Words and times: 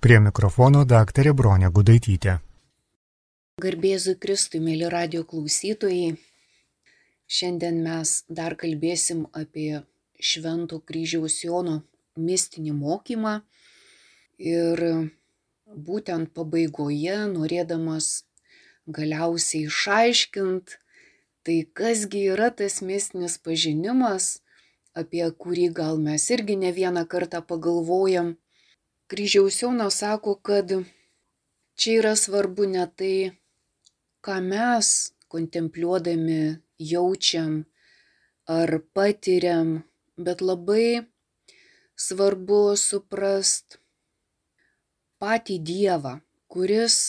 Prie 0.00 0.16
mikrofono 0.24 0.86
daktarė 0.88 1.34
Bronė 1.36 1.68
Gudaitytė. 1.76 2.38
Garbėzui 3.60 4.14
Kristui, 4.16 4.62
mėly 4.64 4.88
radio 4.88 5.26
klausytojai, 5.28 6.14
šiandien 7.28 7.82
mes 7.84 8.12
dar 8.38 8.56
kalbėsim 8.62 9.26
apie 9.36 9.82
Švento 10.16 10.80
kryžiaus 10.88 11.36
Jono 11.44 11.76
mistinį 12.16 12.72
mokymą 12.78 13.34
ir 14.40 14.84
būtent 15.90 16.32
pabaigoje, 16.32 17.20
norėdamas 17.36 18.10
galiausiai 18.88 19.66
išaiškint, 19.68 20.78
tai 21.44 21.62
kasgi 21.76 22.28
yra 22.32 22.48
tas 22.48 22.80
mistinis 22.80 23.36
pažinimas, 23.36 24.38
apie 24.96 25.26
kurį 25.44 25.74
gal 25.76 26.00
mes 26.00 26.30
irgi 26.32 26.56
ne 26.56 26.72
vieną 26.72 27.04
kartą 27.04 27.44
pagalvojam, 27.44 28.38
kryžiaus 29.10 29.62
Jonas 29.62 29.98
sako, 29.98 30.34
kad 30.34 30.70
čia 31.74 31.98
yra 31.98 32.14
svarbu 32.16 32.66
ne 32.70 32.84
tai, 32.96 33.14
ką 34.22 34.36
mes 34.50 34.88
kontempliuodami 35.32 36.42
jaučiam 36.92 37.64
ar 38.58 38.70
patiriam, 38.94 39.80
bet 40.14 40.44
labai 40.50 41.02
svarbu 42.06 42.60
suprast 42.78 43.80
patį 45.18 45.56
Dievą, 45.70 46.14
kuris 46.52 47.00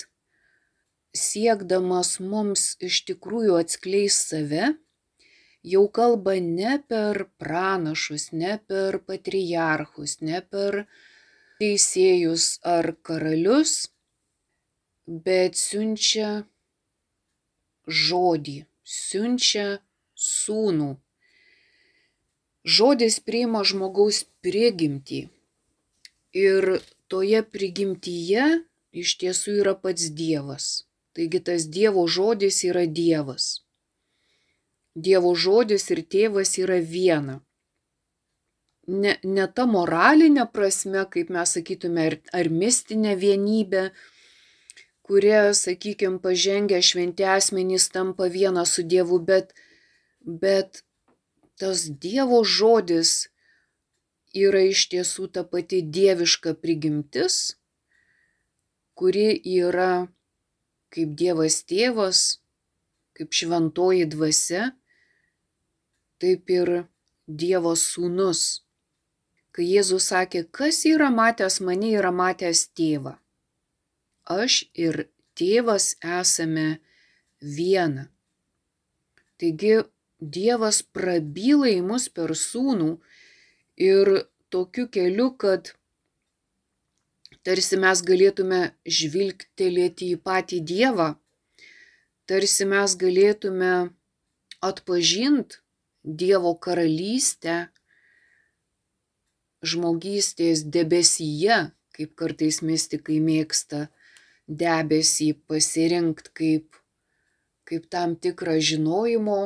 siekdamas 1.13 2.15
mums 2.33 2.65
iš 2.89 3.03
tikrųjų 3.11 3.61
atskleis 3.61 4.17
save, 4.31 4.73
jau 5.61 5.85
kalba 5.99 6.39
ne 6.41 6.79
per 6.89 7.27
pranašus, 7.37 8.31
ne 8.33 8.57
per 8.67 9.03
patriarchus, 9.05 10.17
ne 10.25 10.41
per 10.41 10.85
teisėjus 11.61 12.45
ar 12.65 12.87
karalius, 13.05 13.73
bet 15.05 15.59
siunčia 15.59 16.29
žodį, 18.01 18.57
siunčia 18.95 19.67
sūnų. 20.27 20.89
Žodis 22.77 23.19
priima 23.25 23.61
žmogaus 23.65 24.23
prigimtį. 24.45 25.21
Ir 26.41 26.67
toje 27.11 27.41
prigimtyje 27.53 28.45
iš 29.03 29.15
tiesų 29.21 29.57
yra 29.61 29.75
pats 29.85 30.09
Dievas. 30.17 30.67
Taigi 31.13 31.41
tas 31.47 31.67
Dievo 31.77 32.07
žodis 32.07 32.61
yra 32.65 32.85
Dievas. 32.99 33.47
Dievo 34.95 35.33
žodis 35.45 35.89
ir 35.93 36.03
tėvas 36.13 36.57
yra 36.61 36.79
viena 36.93 37.41
ne, 38.87 39.17
ne 39.23 39.47
ta 39.47 39.65
moralinė 39.69 40.47
prasme, 40.53 41.05
kaip 41.09 41.29
mes 41.29 41.57
sakytume, 41.57 42.05
ar, 42.09 42.17
ar 42.33 42.49
mistinė 42.49 43.15
vienybė, 43.19 43.89
kurie, 45.05 45.53
sakykime, 45.57 46.21
pažengę 46.23 46.81
šventi 46.81 47.25
asmenys 47.27 47.89
tampa 47.91 48.29
viena 48.31 48.65
su 48.65 48.83
Dievu, 48.83 49.19
bet, 49.19 49.53
bet 50.25 50.83
tas 51.59 51.85
Dievo 51.89 52.43
žodis 52.43 53.29
yra 54.33 54.63
iš 54.69 54.87
tiesų 54.93 55.27
ta 55.35 55.43
pati 55.43 55.81
dieviška 55.83 56.55
prigimtis, 56.55 57.57
kuri 58.95 59.35
yra 59.35 60.07
kaip 60.91 61.15
Dievas 61.19 61.61
tėvas, 61.67 62.39
kaip 63.17 63.35
šventoji 63.35 64.07
dvasia, 64.11 64.71
taip 66.19 66.49
ir 66.49 66.85
Dievo 67.27 67.75
sūnus 67.79 68.61
kai 69.55 69.67
Jėzus 69.67 70.07
sakė, 70.11 70.45
kas 70.51 70.83
yra 70.87 71.09
matęs 71.13 71.59
mane, 71.65 71.91
yra 71.97 72.11
matęs 72.15 72.67
tėvą. 72.77 73.17
Aš 74.31 74.63
ir 74.73 75.07
tėvas 75.35 75.95
esame 76.19 76.79
viena. 77.41 78.07
Taigi 79.41 79.81
Dievas 80.21 80.83
prabyla 80.85 81.71
į 81.73 81.79
mus 81.81 82.03
per 82.13 82.35
sūnų 82.37 82.91
ir 83.81 84.11
tokiu 84.53 84.85
keliu, 84.93 85.31
kad 85.33 85.71
tarsi 87.41 87.79
mes 87.81 88.03
galėtume 88.05 88.59
žvilgtelėti 88.85 90.11
į 90.13 90.19
patį 90.21 90.59
Dievą, 90.71 91.07
tarsi 92.29 92.69
mes 92.69 92.93
galėtume 93.01 93.73
atpažinti 94.61 95.57
Dievo 96.05 96.53
karalystę, 96.57 97.71
žmogystės 99.61 100.63
debesyje, 100.65 101.57
kaip 101.95 102.13
kartais 102.17 102.61
mystikai 102.65 103.19
mėgsta 103.23 103.87
debesį 104.47 105.33
pasirinkti 105.47 106.33
kaip, 106.39 106.79
kaip 107.69 107.85
tam 107.93 108.15
tikrą 108.15 108.57
žinojimo 108.59 109.41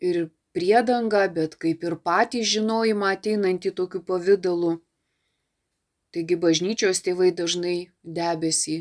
ir 0.00 0.26
priedangą, 0.56 1.22
bet 1.38 1.56
kaip 1.62 1.84
ir 1.84 1.96
patį 2.08 2.42
žinojimą 2.56 3.14
ateinantį 3.16 3.72
tokiu 3.78 4.02
pavydalu. 4.10 4.76
Taigi 6.12 6.36
bažnyčios 6.40 7.02
tėvai 7.04 7.30
dažnai 7.36 7.78
debesį 8.18 8.76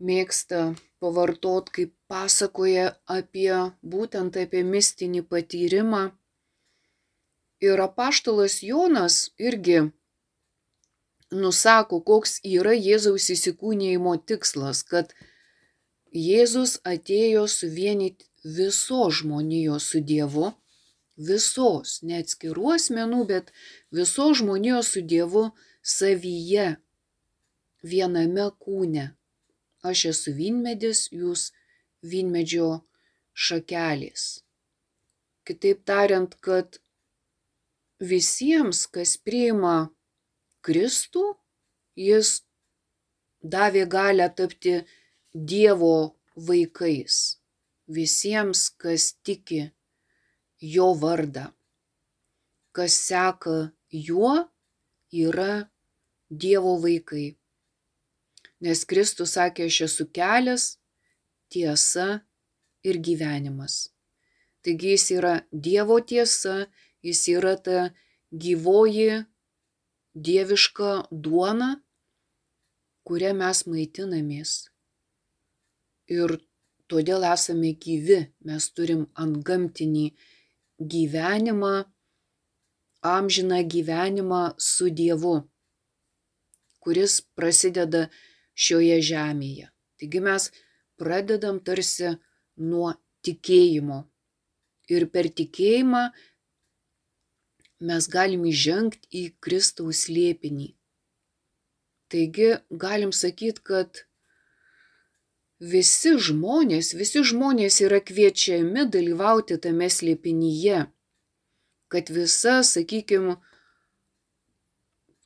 mėgsta 0.00 0.62
pavartot, 1.00 1.70
kaip 1.70 1.92
pasakoja 2.10 2.94
apie 3.06 3.52
būtent 3.94 4.36
apie 4.40 4.62
mistinį 4.66 5.22
patyrimą 5.30 6.08
Ir 7.60 7.80
apaštalas 7.80 8.62
Jonas 8.62 9.30
irgi 9.38 9.90
nusako, 11.30 12.00
koks 12.00 12.38
yra 12.44 12.72
Jėzaus 12.72 13.28
įsikūnijimo 13.34 14.16
tikslas, 14.26 14.82
kad 14.82 15.12
Jėzus 16.10 16.78
atėjo 16.82 17.44
suvienyti 17.46 18.26
visos 18.56 19.20
žmonijos 19.20 19.86
su 19.92 20.00
Dievu, 20.00 20.50
visos, 21.16 22.00
ne 22.02 22.18
atskirų 22.24 22.74
asmenų, 22.76 23.24
bet 23.28 23.52
visos 23.92 24.40
žmonijos 24.40 24.94
su 24.96 25.04
Dievu 25.04 25.50
savyje, 25.82 26.76
viename 27.84 28.50
kūne. 28.58 29.10
Aš 29.86 30.06
esu 30.10 30.34
vynmedis, 30.36 31.08
jūs 31.12 31.50
vynmedžio 32.02 32.80
šakelės. 33.32 34.42
Kitaip 35.46 35.84
tariant, 35.88 36.34
kad 36.44 36.80
visiems, 38.00 38.86
kas 38.88 39.16
priima 39.20 39.90
Kristų, 40.64 41.34
jis 41.96 42.40
davė 43.40 43.86
galę 43.88 44.28
tapti 44.36 44.80
Dievo 45.34 46.16
vaikais. 46.36 47.36
Visiems, 47.90 48.68
kas 48.80 49.12
tiki 49.26 49.70
jo 50.60 50.92
vardą, 50.94 51.50
kas 52.72 52.96
seka 53.08 53.72
juo, 53.90 54.48
yra 55.10 55.68
Dievo 56.30 56.76
vaikai. 56.82 57.36
Nes 58.60 58.84
Kristus 58.84 59.34
sakė, 59.34 59.66
aš 59.66 59.80
esu 59.88 60.06
kelias, 60.14 60.76
tiesa 61.50 62.20
ir 62.86 63.00
gyvenimas. 63.00 63.88
Taigi 64.62 64.92
jis 64.94 65.06
yra 65.16 65.34
Dievo 65.50 65.98
tiesa 66.04 66.68
Jis 67.06 67.22
yra 67.32 67.54
ta 67.56 67.90
gyvoji 68.32 69.24
dieviška 70.14 70.90
duona, 71.10 71.70
kuria 73.06 73.32
mes 73.34 73.64
maitinamės. 73.66 74.52
Ir 76.10 76.36
todėl 76.90 77.24
esame 77.30 77.72
gyvi, 77.84 78.20
mes 78.46 78.66
turim 78.74 79.06
ant 79.14 79.38
gamtinį 79.46 80.06
gyvenimą, 80.92 81.74
amžiną 83.02 83.62
gyvenimą 83.74 84.42
su 84.58 84.90
Dievu, 84.90 85.36
kuris 86.82 87.20
prasideda 87.36 88.08
šioje 88.54 88.98
žemėje. 89.10 89.70
Taigi 90.00 90.20
mes 90.24 90.48
pradedam 91.00 91.60
tarsi 91.64 92.16
nuo 92.56 92.92
tikėjimo. 93.24 94.04
Ir 94.90 95.06
per 95.14 95.28
tikėjimą 95.30 96.08
mes 97.80 98.06
galim 98.12 98.44
įžengti 98.48 99.08
į 99.10 99.24
Kristaus 99.40 100.06
liepinį. 100.12 100.74
Taigi 102.10 102.54
galim 102.70 103.12
sakyti, 103.14 103.62
kad 103.62 104.04
visi 105.60 106.16
žmonės, 106.18 106.94
visi 106.98 107.22
žmonės 107.24 107.80
yra 107.84 108.00
kviečiami 108.02 108.86
dalyvauti 108.90 109.60
tame 109.62 109.88
slėpinyje, 109.92 110.86
kad 111.92 112.10
visa, 112.10 112.60
sakykime, 112.66 113.36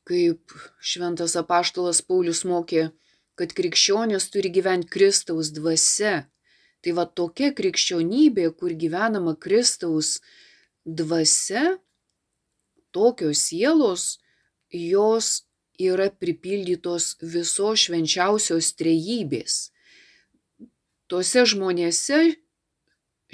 kaip 0.05 0.53
šventas 0.85 1.37
apaštalas 1.41 2.03
Paulius 2.05 2.45
mokė, 2.45 2.91
kad 3.39 3.55
krikščionis 3.57 4.29
turi 4.31 4.53
gyventi 4.53 4.91
Kristaus 4.93 5.51
dvasia. 5.55 6.27
Tai 6.85 6.93
va 6.99 7.07
tokia 7.09 7.49
krikščionybė, 7.57 8.51
kur 8.61 8.75
gyvenama 8.77 9.33
Kristaus 9.41 10.19
dvasia, 10.85 11.79
tokios 12.95 13.43
sielos, 13.49 14.05
jos 14.71 15.45
yra 15.79 16.09
pripildytos 16.11 17.15
visos 17.21 17.87
švenčiausios 17.87 18.73
trejybės. 18.79 19.71
Tuose 21.11 21.45
žmonėse 21.51 22.21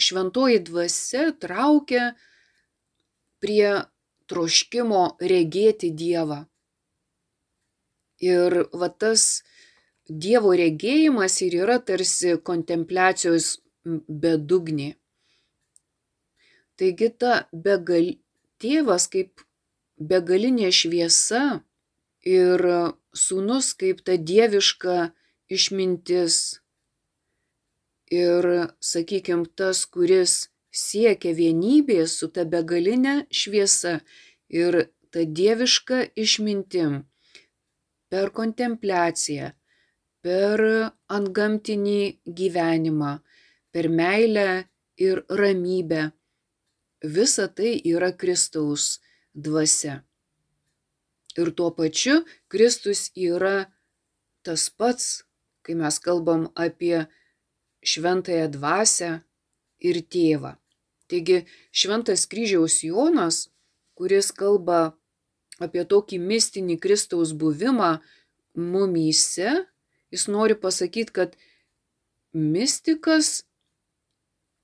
šventoji 0.00 0.60
dvasia 0.64 1.30
traukia 1.36 2.14
prie 3.40 3.84
troškimo 4.30 5.04
regėti 5.20 5.90
Dievą. 5.92 6.44
Ir 8.20 8.64
va 8.72 8.88
tas 8.88 9.42
Dievo 10.10 10.52
regėjimas 10.58 11.36
ir 11.46 11.60
yra 11.62 11.78
tarsi 11.78 12.34
kontempliacijos 12.42 13.60
bedugnė. 14.08 14.94
Taigi 16.80 17.10
ta 17.20 17.46
begal, 17.52 18.16
tėvas 18.58 19.06
kaip 19.12 19.44
begalinė 20.00 20.70
šviesa 20.72 21.62
ir 22.26 22.64
sūnus 23.24 23.72
kaip 23.80 24.02
ta 24.06 24.16
dieviška 24.16 25.12
išmintis. 25.52 26.60
Ir, 28.10 28.46
sakykime, 28.82 29.46
tas, 29.54 29.84
kuris 29.86 30.50
siekia 30.74 31.30
vienybės 31.36 32.16
su 32.18 32.26
ta 32.34 32.42
begalinė 32.44 33.26
šviesa 33.30 34.00
ir 34.50 34.90
ta 35.14 35.22
dieviška 35.22 36.02
išmintim 36.18 37.04
per 38.10 38.32
kontempliaciją, 38.34 39.52
per 40.26 40.64
antgamtinį 41.06 42.00
gyvenimą, 42.26 43.12
per 43.70 43.86
meilę 43.88 44.48
ir 44.98 45.22
ramybę 45.30 46.08
Visa 47.02 47.48
tai 47.48 47.80
yra 47.84 48.12
Kristaus 48.12 49.00
dvasia. 49.34 50.00
Ir 51.38 51.52
tuo 51.54 51.70
pačiu 51.70 52.24
Kristus 52.50 53.10
yra 53.14 53.70
tas 54.42 54.68
pats, 54.70 55.22
kai 55.62 55.76
mes 55.78 55.98
kalbam 56.02 56.48
apie 56.58 57.06
šventąją 57.86 58.48
dvasę 58.56 59.10
ir 59.80 60.00
tėvą. 60.12 60.56
Taigi 61.10 61.44
šventas 61.74 62.26
kryžiaus 62.30 62.82
Jonas, 62.86 63.48
kuris 63.98 64.30
kalba 64.32 64.94
apie 65.60 65.84
tokį 65.84 66.20
mistinį 66.22 66.78
Kristaus 66.82 67.32
buvimą 67.36 67.98
mumyse, 68.54 69.66
jis 70.10 70.26
nori 70.30 70.56
pasakyti, 70.58 71.12
kad 71.12 71.36
mystikas 72.32 73.44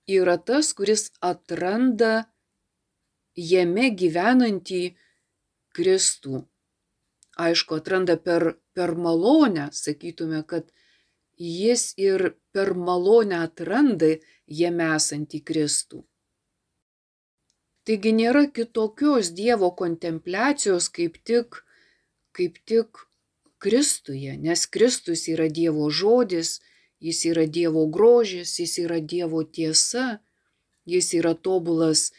yra 0.06 0.36
tas, 0.38 0.72
kuris 0.76 1.10
atranda 1.20 2.26
jame 3.37 3.91
gyvenantį 3.93 4.97
Kristų. 5.77 6.43
Aišku, 7.37 7.79
atranda 7.83 8.17
per, 8.17 8.56
per 8.73 8.97
malonę, 8.97 9.69
sakytume, 9.77 10.41
kad 10.49 10.73
jis 11.37 11.93
ir 12.00 12.33
per 12.53 12.73
malonę 12.75 13.43
atranda 13.44 14.17
jame 14.49 14.88
esantį 14.97 15.43
Kristų. 15.44 16.05
Taigi 17.87 18.12
nėra 18.17 18.47
kitokios 18.50 19.31
Dievo 19.37 19.69
kontempliacijos 19.79 20.88
kaip 20.91 21.21
tik, 21.23 21.61
kaip 22.35 22.56
tik 22.67 23.05
Kristuje, 23.62 24.33
nes 24.37 24.67
Kristus 24.67 25.29
yra 25.31 25.47
Dievo 25.49 25.87
žodis, 25.91 26.61
jis 27.00 27.23
yra 27.31 27.47
Dievo 27.47 27.87
grožis, 27.87 28.56
jis 28.59 28.79
yra 28.83 28.99
Dievo 29.00 29.44
tiesa, 29.44 30.19
jis 30.85 31.12
yra 31.15 31.35
tobulas 31.35 32.11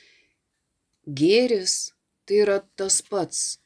gėris, 1.07 1.94
tai 2.25 2.44
yra 2.44 2.59
tas 2.75 3.01
pats 3.01 3.59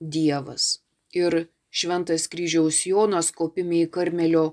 Dievas. 0.00 0.78
Ir 1.16 1.48
šventas 1.70 2.26
kryžiaus 2.32 2.84
Jonas 2.86 3.32
kopime 3.32 3.82
į 3.84 3.90
Karmelio 3.90 4.46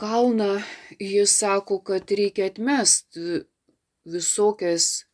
kalną, 0.00 0.62
jis 0.98 1.34
sako, 1.40 1.80
kad 1.86 2.10
reikia 2.10 2.50
atmesti 2.50 3.44
visokias 4.04 5.06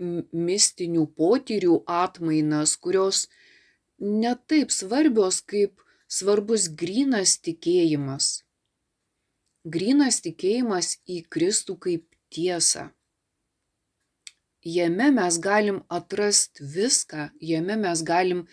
mistinių 0.00 1.06
potyrių 1.16 1.80
atmainas, 1.90 2.76
kurios 2.76 3.26
netaip 4.00 4.72
svarbios 4.72 5.40
kaip 5.44 5.82
svarbus 6.08 6.68
grinas 6.72 7.36
tikėjimas 7.40 8.38
grynas 9.64 10.20
tikėjimas 10.24 10.98
į 11.06 11.24
Kristų 11.28 11.76
kaip 11.76 12.06
tiesą. 12.32 12.90
Jame 14.64 15.10
mes 15.10 15.38
galim 15.40 15.82
atrast 15.88 16.60
viską, 16.60 17.30
jame 17.40 17.76
mes 17.80 18.02
galim 18.04 18.46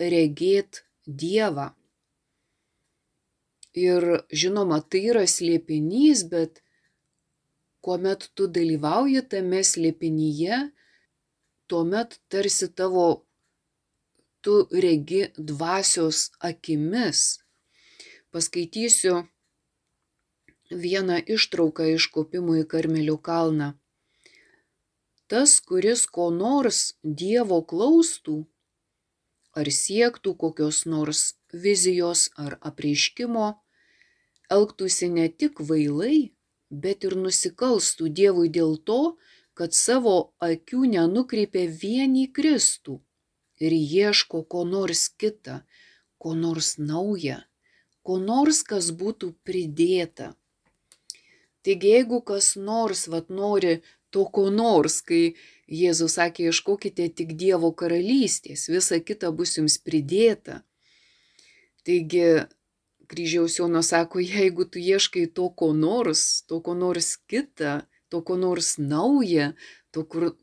regėti 0.00 0.80
Dievą. 1.06 1.74
Ir 3.76 4.24
žinoma, 4.32 4.80
tai 4.80 5.02
yra 5.10 5.26
slėpinys, 5.28 6.24
bet 6.30 6.62
kuomet 7.84 8.30
tu 8.32 8.46
dalyvauji 8.48 9.20
tame 9.28 9.60
slėpinyje, 9.60 10.62
tuomet 11.68 12.16
tarsi 12.32 12.70
tavo 12.72 13.26
tu 14.40 14.54
regi 14.70 15.22
dvasios 15.36 16.30
akimis. 16.40 17.20
Paskaitysiu 18.32 19.26
vieną 20.70 21.20
ištrauką 21.36 21.92
iš 21.96 22.08
kopimo 22.14 22.56
į 22.56 22.64
Karmelio 22.64 23.20
kalną. 23.20 23.74
Tas, 25.34 25.52
kuris 25.66 26.02
ko 26.14 26.24
nors 26.30 26.76
Dievo 27.20 27.56
klaustų, 27.70 28.34
ar 29.58 29.70
siektų 29.76 30.34
kokios 30.42 30.84
nors 30.86 31.22
vizijos 31.64 32.28
ar 32.38 32.54
apreiškimo, 32.70 33.48
elgtųsi 34.56 35.08
ne 35.16 35.24
tik 35.42 35.58
vailai, 35.70 36.18
bet 36.84 37.06
ir 37.08 37.16
nusikalstų 37.24 38.12
Dievui 38.20 38.52
dėl 38.58 38.76
to, 38.90 39.00
kad 39.58 39.74
savo 39.74 40.14
akių 40.50 40.84
nenukreipia 40.92 41.66
vien 41.82 42.14
į 42.22 42.28
Kristų 42.38 43.00
ir 43.58 43.74
ieško 43.74 44.44
ko 44.54 44.62
nors 44.70 45.08
kitą, 45.18 45.64
ko 46.22 46.36
nors 46.44 46.76
naują, 46.78 47.40
ko 48.06 48.22
nors, 48.22 48.62
kas 48.62 48.94
būtų 49.02 49.34
pridėta. 49.42 50.30
Taigi 51.66 51.94
jeigu 51.96 52.22
kas 52.22 52.54
nors 52.70 53.08
vat 53.10 53.34
nori 53.42 53.80
to 54.14 54.24
ko 54.30 54.46
nors, 54.54 55.00
kai 55.02 55.34
Jėzus 55.66 56.18
sakė, 56.18 56.50
ieškokite 56.50 57.08
tik 57.18 57.32
Dievo 57.40 57.72
karalystės, 57.72 58.68
visa 58.68 59.00
kita 59.00 59.32
bus 59.32 59.56
jums 59.58 59.78
pridėta. 59.80 60.60
Taigi 61.88 62.44
kryžiaus 63.08 63.58
Jono 63.58 63.82
sako, 63.82 64.20
jeigu 64.20 64.68
tu 64.68 64.78
ieškai 64.78 65.26
to 65.36 65.48
ko 65.50 65.72
nors, 65.72 66.44
to 66.48 66.60
ko 66.60 66.76
nors 66.76 67.16
kita, 67.32 67.84
to 68.12 68.20
ko 68.22 68.36
nors 68.40 68.76
nauja, 68.78 69.52
to 69.90 70.04
kur, 70.04 70.34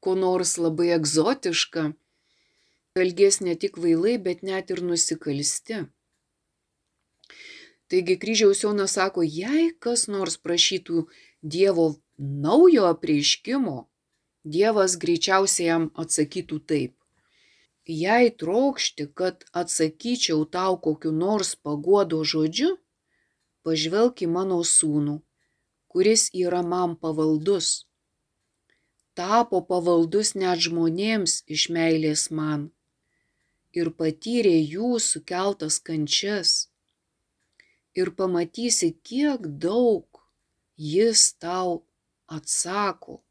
ko 0.00 0.14
nors 0.14 0.56
labai 0.62 0.92
egzotiška, 0.96 1.90
elgies 2.98 3.42
ne 3.44 3.54
tik 3.54 3.78
vailai, 3.82 4.16
bet 4.18 4.42
net 4.46 4.72
ir 4.74 4.82
nusikalsti. 4.82 5.84
Taigi 7.88 8.18
kryžiaus 8.20 8.64
Jonas 8.64 8.98
sako, 8.98 9.24
jei 9.24 9.70
kas 9.80 10.08
nors 10.12 10.36
prašytų 10.38 11.06
Dievo 11.42 11.94
naujo 12.18 12.84
apreiškimo, 12.92 13.78
Dievas 14.48 14.94
greičiausiai 15.02 15.66
jam 15.66 15.88
atsakytų 15.98 16.58
taip. 16.70 16.94
Jei 17.88 18.30
trokšti, 18.30 19.08
kad 19.18 19.44
atsakyčiau 19.52 20.44
tau 20.44 20.78
kokiu 20.80 21.12
nors 21.12 21.54
paguodo 21.56 22.22
žodžiu, 22.24 22.76
pažvelk 23.66 24.22
į 24.24 24.28
mano 24.32 24.60
sūnų, 24.64 25.18
kuris 25.90 26.28
yra 26.32 26.62
man 26.62 26.96
pavaldus. 26.96 27.84
Tapo 29.18 29.60
pavaldus 29.66 30.34
net 30.38 30.62
žmonėms 30.64 31.42
iš 31.50 31.68
meilės 31.74 32.28
man 32.30 32.68
ir 33.74 33.90
patyrė 34.00 34.54
jų 34.54 34.96
sukeltas 35.02 35.78
kančias 35.82 36.68
ir 37.98 38.12
pamatysi, 38.14 38.94
kiek 39.02 39.44
daug 39.64 40.22
jis 40.78 41.32
tau 41.42 41.82
atsako. 42.36 43.22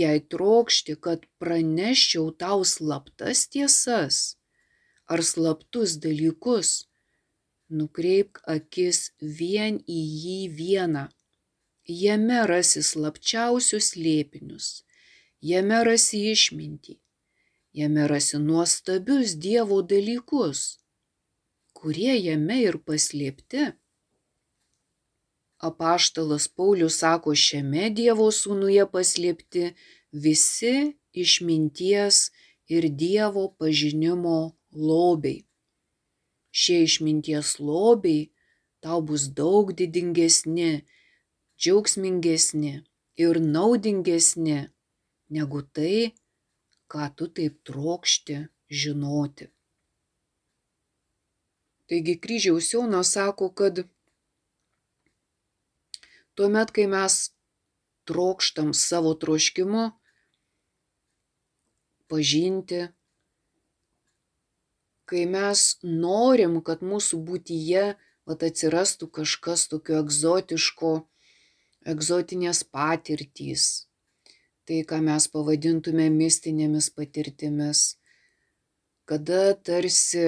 Jei 0.00 0.20
trokšti, 0.32 0.96
kad 1.04 1.24
praneščiau 1.40 2.30
tau 2.42 2.64
slaptas 2.64 3.46
tiesas 3.52 4.18
ar 5.08 5.22
slaptus 5.24 5.96
dalykus, 6.04 6.72
nukreipk 7.72 8.42
akis 8.56 8.98
vien 9.38 9.80
į 9.88 10.00
jį 10.24 10.40
vieną. 10.58 11.06
Jame 11.88 12.42
rasi 12.50 12.82
slapčiausius 12.84 13.94
lėpinius, 13.96 14.66
jame 15.40 15.78
rasi 15.88 16.20
išmintį, 16.34 16.98
jame 17.72 18.04
rasi 18.12 18.42
nuostabius 18.44 19.32
Dievo 19.40 19.80
dalykus 19.80 20.66
kurie 21.78 22.14
jame 22.18 22.58
ir 22.64 22.78
paslėpti. 22.88 23.70
Apaštalas 25.58 26.48
Paulius 26.48 27.00
sako, 27.02 27.34
šiame 27.34 27.88
Dievo 27.90 28.28
sūnuje 28.30 28.84
paslėpti 28.92 29.72
visi 30.12 30.74
išminties 31.12 32.28
ir 32.70 32.86
Dievo 33.02 33.48
pažinimo 33.58 34.38
lobiai. 34.70 35.42
Šie 36.54 36.84
išminties 36.86 37.58
lobiai 37.58 38.30
tau 38.84 39.02
bus 39.02 39.26
daug 39.40 39.74
didingesni, 39.74 40.86
džiaugsmingesni 41.58 42.72
ir 43.18 43.42
naudingesni 43.42 44.58
negu 45.34 45.62
tai, 45.74 46.14
ką 46.88 47.10
tu 47.16 47.26
taip 47.34 47.58
trokšti 47.66 48.44
žinoti. 48.70 49.50
Taigi 51.88 52.14
kryžiaus 52.22 52.72
Jonas 52.72 53.12
sako, 53.16 53.50
kad 53.50 53.82
tuomet, 56.38 56.70
kai 56.74 56.86
mes 56.90 57.16
trokštam 58.08 58.70
savo 58.74 59.12
troškimu 59.18 59.90
pažinti, 62.08 62.86
kai 65.08 65.24
mes 65.28 65.64
norim, 65.82 66.60
kad 66.64 66.84
mūsų 66.84 67.20
būtyje 67.28 67.84
vat, 68.28 68.44
atsirastų 68.44 69.10
kažkas 69.18 69.66
tokio 69.72 70.00
egzotiško, 70.04 70.92
egzotinės 71.88 72.62
patirtys, 72.68 73.68
tai 74.68 74.82
ką 74.88 75.00
mes 75.04 75.28
pavadintume 75.32 76.08
mistinėmis 76.12 76.90
patirtimis, 76.96 77.96
kada 79.08 79.54
tarsi 79.64 80.26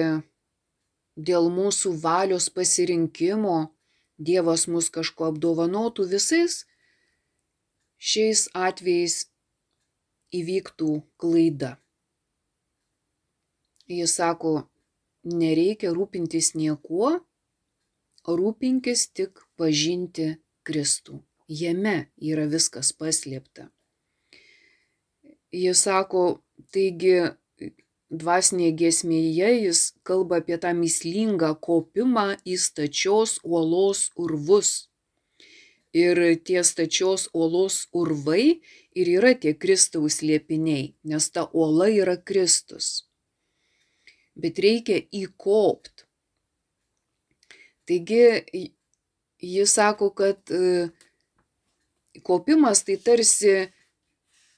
dėl 1.17 1.51
mūsų 1.53 1.93
valios 2.01 2.49
pasirinkimo 2.49 3.59
Dievas 4.21 4.67
mus 4.69 4.91
kažko 4.93 5.31
apdovanotų 5.31 6.05
visais, 6.11 6.61
šiais 7.97 8.47
atvejais 8.53 9.15
įvyktų 10.37 10.91
klaida. 11.21 11.75
Jis 13.91 14.13
sako, 14.19 14.53
nereikia 15.27 15.91
rūpintis 15.95 16.53
niekuo, 16.55 17.17
rūpinkis 18.27 19.09
tik 19.17 19.41
pažinti 19.59 20.35
Kristų. 20.67 21.21
Jame 21.51 22.11
yra 22.15 22.45
viskas 22.47 22.93
paslėpta. 22.95 23.67
Jis 25.51 25.81
sako, 25.83 26.39
taigi 26.71 27.17
dvasinėje 28.11 28.71
giesmėje 28.81 29.49
jis 29.55 29.81
kalba 30.07 30.41
apie 30.41 30.57
tą 30.61 30.73
mislingą 30.75 31.53
kopimą 31.67 32.27
į 32.43 32.57
stačios 32.59 33.37
uolos 33.43 34.09
urvus. 34.19 34.89
Ir 35.95 36.19
tie 36.47 36.61
stačios 36.63 37.27
uolos 37.35 37.87
urvai 37.91 38.61
ir 38.95 39.11
yra 39.17 39.33
tie 39.35 39.51
Kristaus 39.55 40.21
liepiniai, 40.23 40.93
nes 41.03 41.27
ta 41.31 41.47
uola 41.51 41.89
yra 41.91 42.15
Kristus. 42.15 43.07
Bet 44.35 44.59
reikia 44.63 45.01
įkopt. 45.11 46.05
Taigi 47.87 48.71
jis 49.43 49.75
sako, 49.75 50.13
kad 50.15 50.39
kopimas 52.23 52.85
tai 52.87 52.95
tarsi 53.03 53.71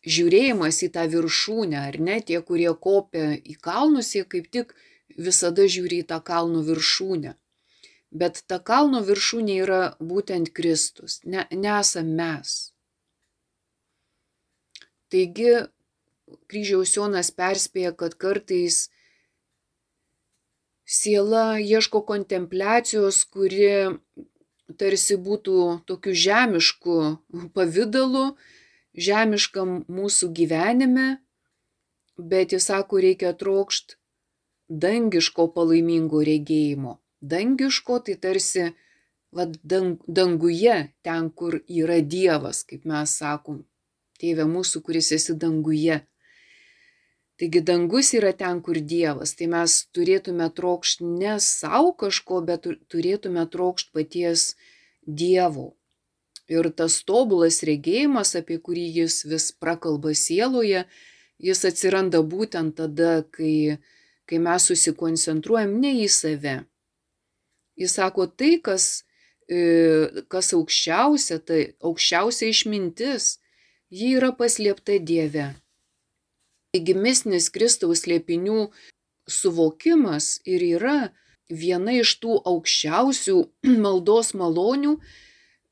žiūrėjimas 0.03 0.81
į 0.83 0.89
tą 0.95 1.05
viršūnę, 1.11 1.79
ar 1.89 1.99
ne, 1.99 2.19
tie, 2.21 2.39
kurie 2.41 2.71
kopia 2.75 3.33
į 3.37 3.55
kalnus, 3.63 4.13
jie 4.15 4.25
kaip 4.27 4.49
tik 4.51 4.75
visada 5.17 5.67
žiūri 5.69 6.03
į 6.03 6.09
tą 6.11 6.19
kalnų 6.25 6.63
viršūnę. 6.67 7.35
Bet 8.13 8.43
ta 8.47 8.59
kalno 8.59 9.01
viršūnė 9.05 9.55
yra 9.63 9.81
būtent 9.99 10.51
Kristus, 10.53 11.21
ne, 11.25 11.47
nesam 11.51 12.11
mes. 12.17 12.73
Taigi, 15.13 15.65
kryžiaus 16.49 16.93
Jonas 16.97 17.31
perspėja, 17.33 17.93
kad 17.97 18.17
kartais 18.17 18.89
siela 20.85 21.57
ieško 21.61 22.03
kontempliacijos, 22.05 23.23
kuri 23.33 23.97
tarsi 24.77 25.17
būtų 25.17 25.59
tokiu 25.89 26.13
žemišku 26.13 26.97
pavydalu, 27.55 28.33
žemiškam 28.93 29.83
mūsų 29.89 30.29
gyvenime, 30.37 31.07
bet 32.17 32.53
jis 32.53 32.69
sako, 32.69 33.01
reikia 33.03 33.33
trokšt 33.37 33.97
dangiško 34.69 35.49
palaimingo 35.55 36.23
regėjimo. 36.23 36.99
Dangiško 37.21 37.99
tai 38.07 38.15
tarsi 38.19 38.71
vat, 39.33 39.57
dang, 39.63 39.99
danguje, 40.07 40.93
ten, 41.01 41.29
kur 41.29 41.61
yra 41.67 41.99
Dievas, 42.01 42.63
kaip 42.67 42.85
mes 42.89 43.13
sakom, 43.17 43.63
tėve 44.21 44.45
mūsų, 44.49 44.83
kuris 44.85 45.11
esi 45.15 45.35
danguje. 45.39 46.01
Taigi 47.41 47.63
dangus 47.65 48.13
yra 48.13 48.31
ten, 48.37 48.61
kur 48.61 48.77
Dievas. 48.77 49.33
Tai 49.35 49.49
mes 49.55 49.77
turėtume 49.95 50.47
trokšt 50.53 51.01
ne 51.01 51.39
savo 51.41 51.93
kažko, 51.97 52.43
bet 52.45 52.67
turėtume 52.93 53.47
trokšt 53.49 53.89
paties 53.95 54.53
Dievo. 55.03 55.73
Ir 56.53 56.69
tas 56.77 56.99
tobulas 57.07 57.61
regėjimas, 57.65 58.35
apie 58.39 58.59
kurį 58.61 58.85
jis 58.99 59.23
vis 59.29 59.49
prakalba 59.57 60.13
sieloje, 60.17 60.83
jis 61.41 61.63
atsiranda 61.69 62.21
būtent 62.33 62.75
tada, 62.77 63.23
kai, 63.35 63.79
kai 64.29 64.41
mes 64.43 64.67
susikoncentruojam 64.69 65.79
ne 65.81 65.95
į 66.03 66.09
save. 66.11 66.57
Jis 67.79 67.97
sako, 67.97 68.27
tai, 68.27 68.57
kas, 68.61 69.03
e, 69.49 70.23
kas 70.29 70.53
aukščiausia, 70.53 71.39
tai 71.41 71.61
aukščiausia 71.81 72.51
išmintis, 72.53 73.37
ji 73.89 74.13
yra 74.19 74.31
paslėpta 74.37 74.99
Dieve. 75.01 75.49
Taigi 76.73 76.93
misnis 76.97 77.49
Kristaus 77.53 78.05
slėpinių 78.05 78.67
suvokimas 79.29 80.39
ir 80.49 80.63
yra 80.75 80.97
viena 81.49 81.93
iš 81.99 82.15
tų 82.23 82.39
aukščiausių 82.49 83.37
maldos 83.85 84.33
malonių, 84.37 84.97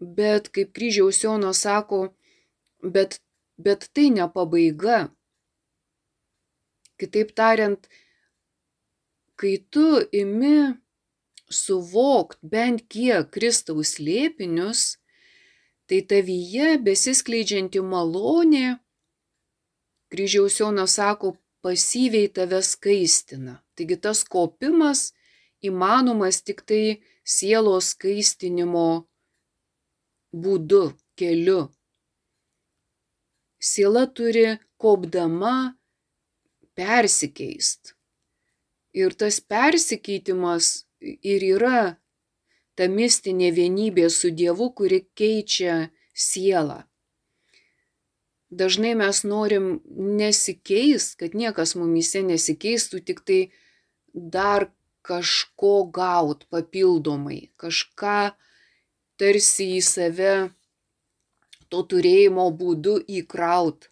bet 0.02 0.50
kaip 0.50 0.74
kryžiaus 0.74 1.22
Jono 1.24 1.54
sako, 1.54 2.10
bet, 2.82 3.22
bet 3.58 3.90
tai 3.94 4.10
ne 4.10 4.26
pabaiga. 4.34 5.12
Kitaip 7.00 7.34
tariant, 7.38 7.86
kai 9.38 9.58
tu 9.74 10.02
imi 10.14 10.74
suvokt 11.50 12.40
bent 12.42 12.84
kiek 12.90 13.30
Kristaus 13.34 13.98
lėpinius, 14.02 14.98
tai 15.90 16.02
tavyje 16.08 16.78
besiskleidžianti 16.86 17.82
malonė, 17.84 18.80
kryžiaus 20.12 20.60
Jonas 20.62 20.98
sako, 21.00 21.36
pasyviai 21.62 22.30
tave 22.34 22.62
skaistina. 22.66 23.60
Taigi 23.78 23.98
tas 24.02 24.24
kopimas 24.26 25.12
įmanomas 25.62 26.42
tik 26.42 26.64
tai 26.66 27.02
sielos 27.24 27.94
skaistinimo 27.94 29.06
būdu, 30.32 30.92
keliu. 31.20 31.70
Siela 33.62 34.08
turi 34.08 34.58
kopdama 34.82 35.78
persikeist. 36.76 37.96
Ir 38.94 39.14
tas 39.14 39.40
persikeitimas 39.40 40.86
ir 41.02 41.44
yra 41.56 41.82
ta 42.76 42.88
mistinė 42.92 43.52
vienybė 43.56 44.10
su 44.10 44.32
Dievu, 44.34 44.72
kuri 44.76 45.04
keičia 45.16 45.92
sielą. 46.14 46.82
Dažnai 48.52 48.92
mes 49.00 49.22
norim 49.24 49.80
nesikeis, 50.20 51.14
kad 51.16 51.38
niekas 51.38 51.76
mumise 51.80 52.20
nesikeistų, 52.28 53.00
tik 53.08 53.22
tai 53.24 53.40
dar 54.12 54.68
kažko 55.08 55.86
gaut 55.96 56.44
papildomai, 56.52 57.48
kažką 57.56 58.34
tarsi 59.22 59.68
į 59.78 59.82
save 59.86 60.34
to 61.70 61.84
turėjimo 61.94 62.48
būdu 62.58 62.98
įkraut. 63.22 63.88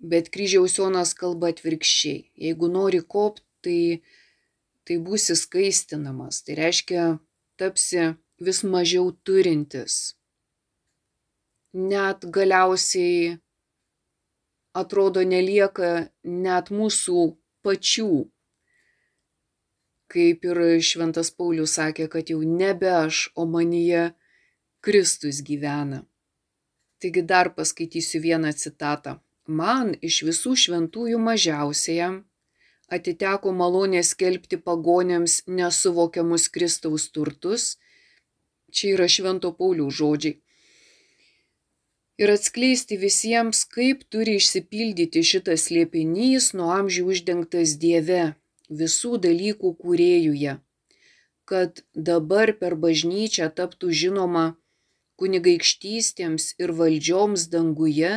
Bet 0.00 0.30
kryžiaus 0.32 0.78
Jonas 0.78 1.12
kalba 1.16 1.50
atvirkščiai. 1.52 2.30
Jeigu 2.46 2.68
nori 2.72 3.00
kopt, 3.14 3.42
tai, 3.64 4.00
tai 4.88 4.96
būsi 5.04 5.36
skaistinamas. 5.36 6.40
Tai 6.44 6.56
reiškia, 6.60 7.04
tapsi 7.60 8.14
vis 8.40 8.62
mažiau 8.64 9.10
turintis. 9.24 10.14
Net 11.76 12.24
galiausiai 12.24 13.36
atrodo 14.76 15.24
nelieka 15.26 16.08
net 16.24 16.72
mūsų 16.72 17.26
pačių. 17.64 18.12
Kaip 20.10 20.48
ir 20.48 20.62
Šventas 20.82 21.30
Paulius 21.30 21.76
sakė, 21.78 22.08
kad 22.10 22.32
jau 22.32 22.40
nebe 22.42 22.88
aš, 22.90 23.28
o 23.38 23.44
manyje 23.46 24.10
Kristus 24.80 25.42
gyvena. 25.44 26.06
Taigi 27.00 27.22
dar 27.22 27.54
paskaitysiu 27.56 28.20
vieną 28.24 28.52
citatą. 28.62 29.18
Man 29.60 29.90
iš 30.08 30.22
visų 30.28 30.52
šventųjų 30.62 31.18
mažiausiajam 31.20 32.14
atiteko 32.96 33.52
malonė 33.60 34.00
skelbti 34.10 34.58
pagonėms 34.68 35.34
nesuvokiamus 35.58 36.48
Kristaus 36.54 37.08
turtus. 37.14 37.64
Čia 38.72 38.94
yra 38.94 39.08
Švento 39.14 39.50
Paulių 39.58 39.88
žodžiai. 39.98 40.38
Ir 42.20 42.32
atskleisti 42.32 42.96
visiems, 43.00 43.62
kaip 43.74 44.06
turi 44.12 44.38
išsipildyti 44.40 45.22
šitas 45.32 45.68
liepinys 45.74 46.52
nuo 46.56 46.70
amžių 46.78 47.04
uždengtas 47.14 47.76
Dieve. 47.84 48.34
visų 48.80 49.16
dalykų 49.18 49.70
kūrėjuje, 49.82 50.52
kad 51.50 51.80
dabar 52.08 52.52
per 52.60 52.76
bažnyčią 52.84 53.48
taptų 53.50 53.90
žinoma 54.02 54.44
kunigaikštystėms 55.20 56.54
ir 56.62 56.72
valdžioms 56.80 57.46
danguje 57.52 58.12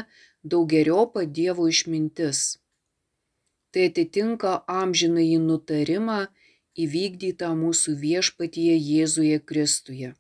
daugeriopą 0.54 1.26
Dievo 1.40 1.68
išmintis. 1.72 2.44
Tai 3.74 3.86
atitinka 3.90 4.54
amžinai 4.70 5.30
nutarimą 5.44 6.20
įvykdytą 6.86 7.52
mūsų 7.58 7.96
viešpatyje 8.04 8.76
Jėzuje 8.78 9.40
Kristuje. 9.52 10.14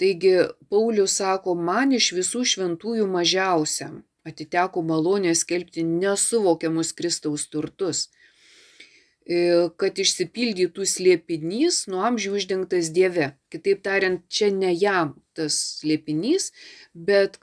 Taigi 0.00 0.34
Paulius 0.72 1.18
sako, 1.20 1.54
man 1.68 1.92
iš 1.98 2.12
visų 2.16 2.46
šventųjų 2.54 3.06
mažiausiam 3.10 4.00
atiteko 4.28 4.82
malonė 4.86 5.34
skelbti 5.38 5.84
nesuvokiamus 5.86 6.92
Kristaus 6.98 7.46
turtus, 7.52 8.08
kad 9.78 9.98
išsipildytų 10.02 10.86
slėpinys 10.88 11.86
nuo 11.90 12.02
amžių 12.08 12.34
uždengtas 12.40 12.90
Dieve. 12.90 13.32
Kitaip 13.52 13.82
tariant, 13.86 14.24
čia 14.28 14.50
ne 14.50 14.72
jam 14.74 15.14
tas 15.36 15.54
slėpinys, 15.78 16.50
bet 16.92 17.38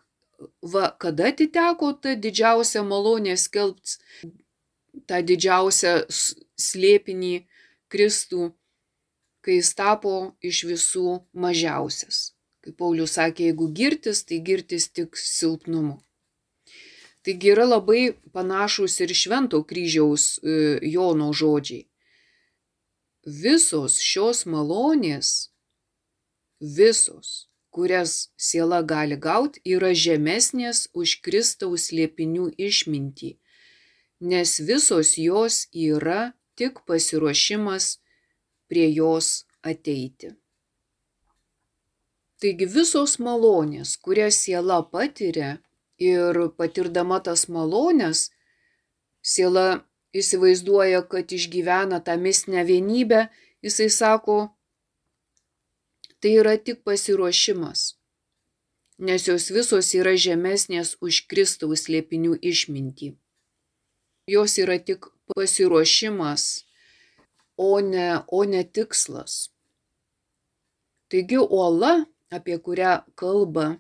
va, 0.61 0.91
kada 0.99 1.29
atiteko 1.31 1.93
ta 2.03 2.15
didžiausia 2.15 2.83
malonė 2.83 3.37
skelbti 3.39 3.99
tą 5.07 5.21
didžiausią 5.23 5.93
slėpinį 6.59 7.45
Kristų, 7.89 8.51
kai 9.41 9.59
jis 9.59 9.71
tapo 9.73 10.35
iš 10.45 10.65
visų 10.69 11.21
mažiausias. 11.33 12.35
Kaip 12.59 12.75
Paulius 12.81 13.15
sakė, 13.15 13.49
jeigu 13.49 13.69
girtis, 13.71 14.25
tai 14.27 14.41
girtis 14.43 14.89
tik 14.91 15.15
silpnumu. 15.17 16.01
Taigi 17.29 17.51
yra 17.53 17.65
labai 17.69 18.03
panašus 18.33 18.95
ir 19.03 19.11
švento 19.13 19.59
kryžiaus 19.69 20.23
e, 20.41 20.53
Jono 20.81 21.27
žodžiai. 21.39 21.83
Visos 23.43 23.99
šios 24.01 24.47
malonės, 24.49 25.51
visos, 26.77 27.51
kurias 27.69 28.31
siela 28.47 28.81
gali 28.81 29.19
gauti, 29.27 29.61
yra 29.75 29.93
žemesnės 29.93 30.87
už 30.97 31.19
Kristaus 31.21 31.91
liepinių 31.93 32.49
išmintį, 32.57 33.31
nes 34.33 34.57
visos 34.71 35.13
jos 35.21 35.61
yra 35.85 36.33
tik 36.57 36.81
pasiruošimas 36.89 37.99
prie 38.65 38.89
jos 38.89 39.45
ateiti. 39.61 40.33
Taigi 42.41 42.65
visos 42.65 43.19
malonės, 43.21 43.99
kurias 44.01 44.41
siela 44.47 44.81
patiria 44.81 45.59
ir 45.99 46.39
patirdama 46.57 47.19
tas 47.23 47.47
malonės, 47.51 48.29
siela 49.21 49.83
įsivaizduoja, 50.15 51.03
kad 51.11 51.31
išgyvena 51.31 51.99
tą 52.01 52.15
mistinę 52.17 52.63
vienybę, 52.65 53.27
jisai 53.61 53.89
sako, 53.93 54.37
tai 56.19 56.35
yra 56.39 56.55
tik 56.57 56.81
pasiruošimas, 56.87 57.95
nes 58.99 59.27
jos 59.27 59.49
visos 59.53 59.91
yra 59.95 60.15
žemesnės 60.15 60.95
už 61.03 61.25
Kristaus 61.31 61.87
liepinių 61.91 62.39
išmintį. 62.41 63.13
Jos 64.29 64.57
yra 64.61 64.79
tik 64.79 65.07
pasiruošimas, 65.35 66.65
o 67.59 67.79
ne, 67.83 68.23
o 68.27 68.43
ne 68.47 68.63
tikslas. 68.63 69.49
Taigi 71.09 71.39
uola 71.41 72.05
apie 72.29 72.57
kurią 72.61 72.99
kalba 73.17 73.79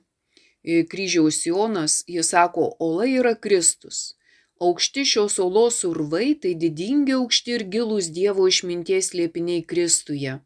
kryžiaus 0.63 1.45
Jonas, 1.45 2.03
jis 2.07 2.29
sako, 2.29 2.75
ola 2.79 3.05
yra 3.07 3.35
Kristus. 3.35 4.15
Aukšti 4.59 5.05
šios 5.05 5.39
olos 5.39 5.83
urvai 5.87 6.35
tai 6.41 6.51
didingi 6.53 7.15
aukšti 7.15 7.55
ir 7.55 7.63
gilūs 7.73 8.09
Dievo 8.11 8.47
išminties 8.51 9.13
liepiniai 9.15 9.63
Kristuje. 9.63 10.39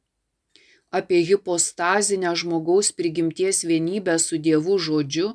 Apie 0.94 1.24
hipostazinę 1.26 2.36
žmogaus 2.38 2.92
prigimties 2.94 3.64
vienybę 3.66 4.20
su 4.22 4.38
Dievu 4.38 4.78
žodžiu, 4.78 5.34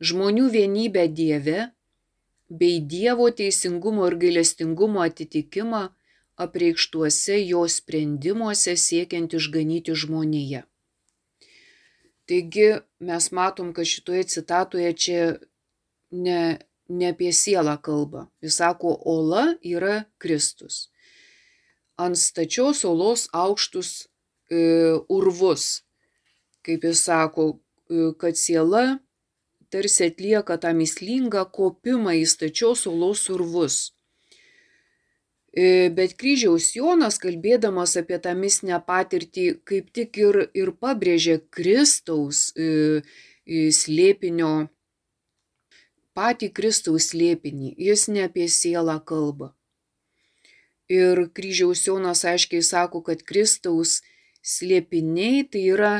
žmonių 0.00 0.48
vienybę 0.56 1.04
Dieve 1.12 1.68
bei 2.48 2.80
Dievo 2.80 3.28
teisingumo 3.30 4.08
ir 4.08 4.16
gailestingumo 4.24 5.04
atitikimą 5.04 5.82
apreikštuose 6.40 7.36
jo 7.44 7.68
sprendimuose 7.68 8.76
siekiant 8.80 9.36
išganyti 9.36 9.92
žmoniją. 9.92 10.69
Taigi 12.30 12.68
mes 13.02 13.32
matom, 13.34 13.72
kad 13.74 13.88
šitoje 13.90 14.24
citatoje 14.30 14.92
čia 14.94 15.22
ne, 16.10 16.58
ne 16.86 17.08
apie 17.10 17.32
sielą 17.34 17.74
kalba. 17.82 18.28
Jis 18.38 18.60
sako, 18.62 18.94
ola 19.02 19.56
yra 19.66 20.04
Kristus. 20.22 20.84
Ant 21.98 22.18
stačios 22.18 22.84
olos 22.86 23.26
aukštus 23.34 23.90
e, 24.00 24.60
urvus, 25.10 25.82
kaip 26.62 26.86
jis 26.86 27.02
sako, 27.10 27.48
e, 27.90 28.12
kad 28.20 28.38
siela 28.38 28.84
tarsi 29.70 30.06
atlieka 30.12 30.54
tą 30.62 30.70
mislingą 30.78 31.42
kopimą 31.50 32.14
į 32.22 32.28
stačios 32.30 32.86
olos 32.90 33.26
urvus. 33.34 33.90
E, 35.52 35.90
bet 35.90 36.14
kryžiaus 36.14 36.68
Jonas, 36.76 37.16
kalbėdamas 37.18 37.96
apie 37.98 38.20
tą 38.22 38.36
misnę 38.38 38.78
patirtį, 38.86 39.46
kaip 39.66 39.88
tik 39.90 40.18
ir, 40.22 40.36
ir 40.54 40.70
pabrėžė 40.78 41.40
Kristaus 41.50 42.52
e, 42.54 43.02
e, 43.46 43.70
slėpinio, 43.74 44.68
patį 46.14 46.52
Kristaus 46.54 47.10
slėpinį. 47.10 47.74
Jis 47.82 48.06
ne 48.14 48.28
apie 48.28 48.46
sielą 48.46 49.00
kalba. 49.02 49.50
Ir 50.90 51.26
kryžiaus 51.34 51.82
Jonas 51.86 52.22
aiškiai 52.26 52.62
sako, 52.66 53.02
kad 53.06 53.22
Kristaus 53.26 54.00
slėpiniai 54.46 55.48
tai 55.50 55.64
yra 55.74 55.94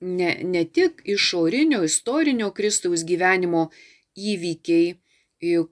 ne, 0.00 0.34
ne 0.44 0.64
tik 0.64 1.00
išorinio, 1.08 1.80
istorinio 1.88 2.50
Kristaus 2.52 3.04
gyvenimo 3.08 3.68
įvykiai, 4.16 4.98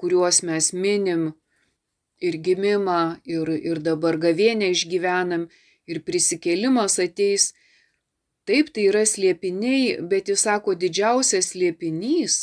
kuriuos 0.01 0.41
mes 0.49 0.73
minim 0.73 1.29
ir 2.21 2.37
gimimą, 2.43 3.21
ir, 3.25 3.49
ir 3.71 3.81
dabar 3.85 4.19
gavienę 4.19 4.73
išgyvenam, 4.75 5.49
ir 5.87 6.03
prisikėlimas 6.05 6.99
ateis. 7.03 7.53
Taip, 8.49 8.73
tai 8.73 8.89
yra 8.91 9.05
slėpiniai, 9.05 9.99
bet 10.09 10.31
jis 10.33 10.47
sako, 10.49 10.75
didžiausias 10.75 11.53
slėpinys 11.53 12.39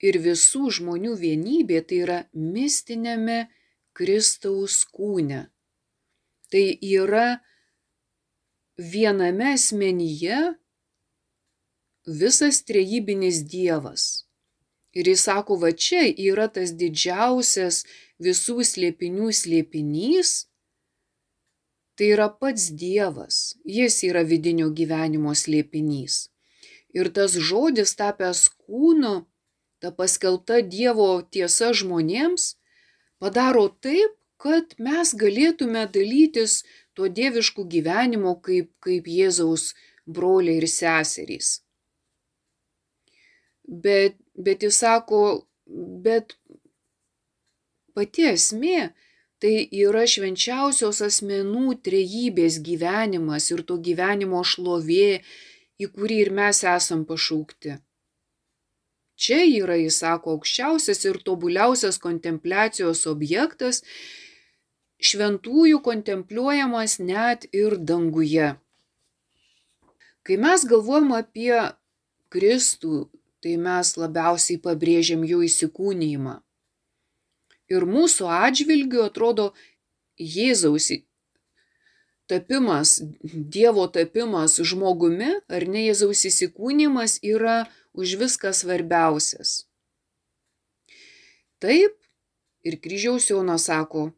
ir 0.00 0.18
visų 0.24 0.70
žmonių 0.78 1.16
vienybė 1.20 1.82
tai 1.86 2.02
yra 2.04 2.18
mistinėme 2.32 3.44
Kristaus 3.96 4.82
kūne. 4.88 5.48
Tai 6.50 6.64
yra 6.80 7.40
viename 8.80 9.52
asmenyje 9.54 10.40
visas 12.06 12.62
trejybinis 12.66 13.44
Dievas. 13.50 14.26
Ir 14.96 15.06
jis 15.06 15.26
sako, 15.28 15.60
va 15.62 15.70
čia 15.70 16.08
yra 16.08 16.48
tas 16.50 16.72
didžiausias 16.74 17.84
visų 18.20 18.64
slėpinių 18.66 19.32
slėpinys, 19.32 20.32
tai 21.96 22.12
yra 22.14 22.28
pats 22.32 22.70
Dievas, 22.72 23.56
jis 23.64 23.98
yra 24.08 24.22
vidinio 24.24 24.70
gyvenimo 24.72 25.34
slėpinys. 25.36 26.28
Ir 26.96 27.10
tas 27.14 27.36
žodis 27.36 27.92
tapęs 27.98 28.46
kūnu, 28.64 29.26
ta 29.80 29.92
paskelbta 29.94 30.60
Dievo 30.64 31.10
tiesa 31.32 31.74
žmonėms, 31.76 32.54
padaro 33.20 33.68
taip, 33.84 34.16
kad 34.40 34.72
mes 34.80 35.12
galėtume 35.20 35.84
dalytis 35.92 36.62
tuo 36.96 37.08
dievišku 37.12 37.66
gyvenimu 37.68 38.38
kaip, 38.44 38.72
kaip 38.80 39.08
Jėzaus 39.08 39.74
broliai 40.08 40.62
ir 40.62 40.68
seserys. 40.72 41.60
Bet, 43.68 44.16
bet 44.34 44.64
jis 44.64 44.80
sako, 44.80 45.20
bet 46.04 46.39
pati 47.94 48.28
esmė 48.32 48.90
tai 49.40 49.54
yra 49.72 50.04
švenčiausios 50.12 51.00
asmenų 51.06 51.76
trejybės 51.86 52.60
gyvenimas 52.64 53.48
ir 53.54 53.62
to 53.68 53.78
gyvenimo 53.80 54.42
šlovė, 54.44 55.20
į 55.80 55.86
kurį 55.94 56.18
ir 56.26 56.30
mes 56.36 56.60
esam 56.76 57.06
pašaukti. 57.08 57.78
Čia 59.20 59.40
yra, 59.44 59.76
jis 59.80 60.00
sako, 60.00 60.36
aukščiausias 60.36 61.04
ir 61.08 61.20
tobuliausias 61.24 61.98
kontempliacijos 62.00 63.06
objektas, 63.08 63.82
šventųjų 65.00 65.80
kontempliuojamas 65.84 66.98
net 67.00 67.46
ir 67.56 67.76
danguje. 67.76 68.54
Kai 70.24 70.36
mes 70.40 70.64
galvojam 70.68 71.12
apie 71.16 71.56
Kristų, 72.32 73.08
tai 73.40 73.56
mes 73.56 73.96
labiausiai 73.96 74.60
pabrėžiam 74.60 75.24
jų 75.24 75.42
įsikūnymą. 75.48 76.40
Ir 77.70 77.86
mūsų 77.86 78.26
atžvilgiu 78.26 79.04
atrodo 79.06 79.52
Jėzaus 80.18 80.90
tapimas, 82.30 83.02
Dievo 83.22 83.86
tapimas 83.86 84.60
žmogumi 84.70 85.32
ar 85.50 85.66
ne 85.66 85.86
Jėzaus 85.88 86.22
įsikūnymas 86.30 87.18
yra 87.26 87.64
už 87.98 88.14
viską 88.20 88.52
svarbiausias. 88.54 89.64
Taip, 91.60 91.96
ir 92.62 92.78
kryžiaus 92.84 93.26
Jonas 93.32 93.66
sako, 93.68 94.10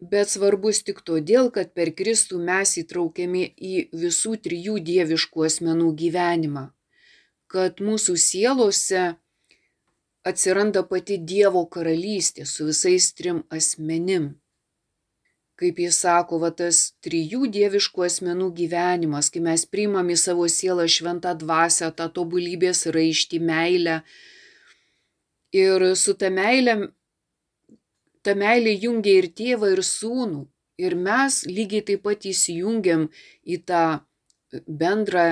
bet 0.00 0.32
svarbus 0.32 0.80
tik 0.86 1.02
todėl, 1.06 1.52
kad 1.52 1.74
per 1.76 1.92
Kristų 1.98 2.40
mes 2.48 2.72
įtraukiami 2.82 3.44
į 3.54 3.74
visų 3.92 4.34
trijų 4.46 4.80
dieviškų 4.88 5.46
asmenų 5.50 5.92
gyvenimą, 6.00 6.64
kad 7.52 7.84
mūsų 7.84 8.16
sielose 8.16 9.04
atsiranda 10.26 10.82
pati 10.90 11.18
Dievo 11.18 11.62
karalystė 11.70 12.46
su 12.46 12.66
visais 12.70 13.12
trim 13.14 13.44
asmenim. 13.50 14.34
Kaip 15.56 15.78
jis 15.80 16.02
sako, 16.02 16.40
va 16.42 16.50
tas 16.52 16.92
trijų 17.00 17.46
dieviškų 17.48 18.02
asmenų 18.04 18.50
gyvenimas, 18.58 19.30
kai 19.32 19.40
mes 19.40 19.64
priimam 19.64 20.10
į 20.12 20.18
savo 20.20 20.44
sielą 20.52 20.84
šventą 20.84 21.32
dvasę, 21.40 21.88
tą 21.96 22.10
tobulybės 22.12 22.84
raištį, 22.92 23.40
meilę. 23.40 24.02
Ir 25.56 25.86
su 25.96 26.12
ta 26.20 26.28
meilė 26.28 26.76
ta 28.26 28.34
meilė 28.34 28.74
jungia 28.82 29.20
ir 29.20 29.30
tėvą, 29.38 29.70
ir 29.76 29.82
sūnų. 29.86 30.44
Ir 30.82 30.96
mes 30.98 31.44
lygiai 31.48 31.84
taip 31.88 32.02
pat 32.04 32.26
įsijungiam 32.28 33.06
į 33.46 33.60
tą 33.70 33.84
bendrą 34.66 35.28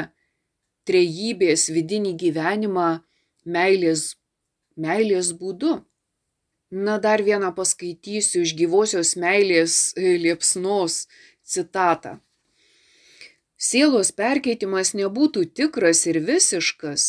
trejybės 0.88 1.66
vidinį 1.74 2.14
gyvenimą 2.22 2.88
meilės, 3.57 4.14
meilės 4.76 5.32
būdu. 5.38 5.80
Na, 6.74 6.98
dar 6.98 7.22
vieną 7.22 7.52
paskaitysiu 7.54 8.42
iš 8.42 8.54
gyvosios 8.58 9.14
meilės 9.20 9.94
liepsnos 9.96 11.04
citatą. 11.46 12.18
Sielos 13.54 14.10
perkeitimas 14.12 14.90
nebūtų 14.98 15.44
tikras 15.54 16.02
ir 16.10 16.18
visiškas, 16.26 17.04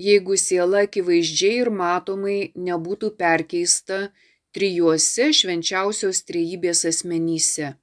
jeigu 0.00 0.38
siela 0.40 0.86
akivaizdžiai 0.86 1.60
ir 1.60 1.70
matomai 1.70 2.38
nebūtų 2.56 3.12
perkeista 3.20 4.08
trijuose 4.56 5.28
švenčiausios 5.36 6.24
trejybės 6.26 6.86
asmenyse. 6.88 7.74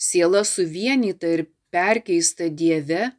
Siela 0.00 0.44
suvienyta 0.48 1.34
ir 1.34 1.42
perkeista 1.74 2.48
Dieve, 2.48 3.10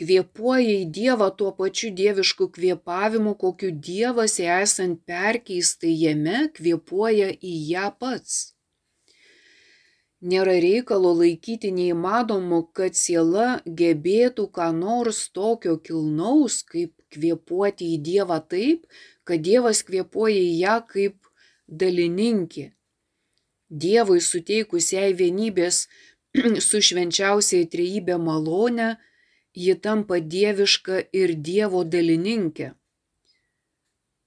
kvėpuoja 0.00 0.76
į 0.82 0.86
Dievą 0.96 1.28
tuo 1.36 1.50
pačiu 1.56 1.90
dievišku 1.96 2.48
kvėpavimu, 2.54 3.34
kokiu 3.42 3.70
Dievas 3.88 4.38
esant 4.40 5.02
perkeistai 5.08 5.92
jame 6.04 6.46
kvėpuoja 6.56 7.34
į 7.36 7.54
ją 7.72 7.90
pats. 8.00 8.40
Nėra 10.20 10.58
reikalo 10.60 11.14
laikyti 11.16 11.70
neįmanomu, 11.72 12.66
kad 12.76 12.96
siela 12.96 13.60
gebėtų 13.64 14.50
ką 14.56 14.66
nors 14.76 15.22
tokio 15.32 15.78
kilnaus, 15.80 16.60
kaip 16.72 16.92
kvėpuoti 17.14 17.94
į 17.94 18.02
Dievą 18.08 18.36
taip, 18.52 18.84
kad 19.24 19.40
Dievas 19.46 19.80
kvėpuoja 19.88 20.42
į 20.42 20.52
ją 20.60 20.76
kaip 20.92 21.16
dalininkė. 21.82 22.66
Dievui 23.70 24.20
suteikus 24.20 24.90
jai 24.92 25.12
vienybės 25.16 25.86
su 26.68 26.82
švenčiausiai 26.84 27.68
trejybė 27.70 28.18
malonę, 28.20 28.96
ji 29.54 29.74
tampa 29.86 30.20
dieviška 30.34 31.00
ir 31.20 31.34
Dievo 31.48 31.82
dalininkė. 31.94 32.72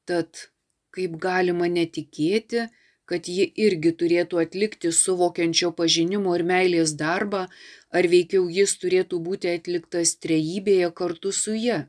Tad 0.09 0.49
kaip 0.95 1.15
galima 1.25 1.69
netikėti, 1.71 2.67
kad 3.05 3.27
ji 3.27 3.47
irgi 3.65 3.91
turėtų 4.01 4.43
atlikti 4.43 4.91
suvokiančio 4.91 5.71
pažinimo 5.79 6.35
ir 6.35 6.43
meilės 6.51 6.93
darbą, 6.99 7.47
ar 7.89 8.07
veikiau 8.13 8.45
jis 8.59 8.77
turėtų 8.83 9.19
būti 9.27 9.55
atliktas 9.55 10.15
trejybėje 10.25 10.93
kartu 11.01 11.31
su 11.31 11.57
ja, 11.57 11.81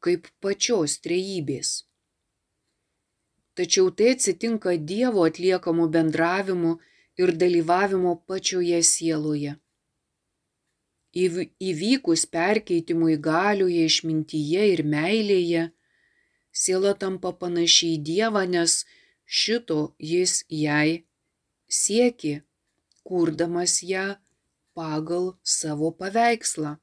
kaip 0.00 0.28
pačios 0.40 0.98
trejybės 1.04 1.80
tačiau 3.54 3.90
tai 3.96 4.12
atsitinka 4.16 4.76
Dievo 4.90 5.26
atliekamų 5.28 5.88
bendravimų 5.96 6.72
ir 7.22 7.34
dalyvavimo 7.42 8.14
pačioje 8.28 8.80
sieloje. 8.92 9.56
Įvykus 11.12 12.24
perkeitimui 12.32 13.18
galioje, 13.20 13.84
išmintyje 13.84 14.68
ir 14.72 14.82
meilėje, 14.88 15.66
siela 16.52 16.94
tampa 16.96 17.34
panašiai 17.36 17.98
į 17.98 18.02
Dievą, 18.08 18.46
nes 18.48 18.84
šito 19.28 19.92
jis 20.00 20.40
jai 20.48 21.04
sieki, 21.68 22.40
kurdamas 23.04 23.82
ją 23.84 24.16
pagal 24.72 25.34
savo 25.44 25.92
paveikslą. 25.92 26.78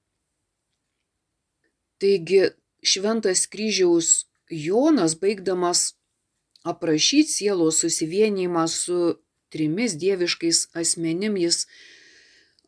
Taigi 2.00 2.44
šventas 2.86 3.48
kryžiaus 3.50 4.26
Jonas, 4.50 5.18
baigdamas 5.20 5.96
aprašyti 6.64 7.32
sielos 7.34 7.82
susivienijimą 7.82 8.68
su 8.68 9.00
trimis 9.50 9.98
dieviškais 9.98 10.70
asmenim, 10.78 11.38
jis 11.38 11.66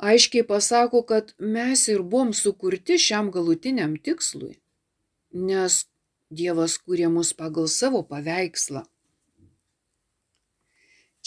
aiškiai 0.02 0.46
pasako, 0.48 1.04
kad 1.08 1.34
mes 1.40 1.88
ir 1.94 2.02
buvom 2.02 2.34
sukurti 2.34 2.98
šiam 3.02 3.32
galutiniam 3.34 3.96
tikslui, 3.98 4.58
nes 5.32 5.86
Dievas 6.32 6.78
kūrė 6.80 7.10
mus 7.12 7.34
pagal 7.36 7.66
savo 7.68 8.06
paveikslą. 8.08 8.86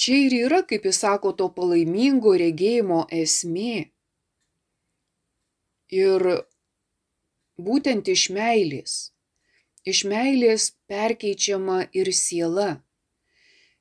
Čia 0.01 0.21
ir 0.27 0.37
yra, 0.47 0.63
kaip 0.65 0.87
jis 0.89 1.03
sako, 1.05 1.35
to 1.37 1.51
palaimingo 1.53 2.33
regėjimo 2.41 3.03
esmė. 3.13 3.91
Ir 5.93 6.25
būtent 7.61 8.09
iš 8.09 8.31
meilės 8.33 8.97
iš 9.85 10.05
meilės 10.09 10.73
perkeičiama 10.89 11.85
ir 11.93 12.11
siela. 12.17 12.81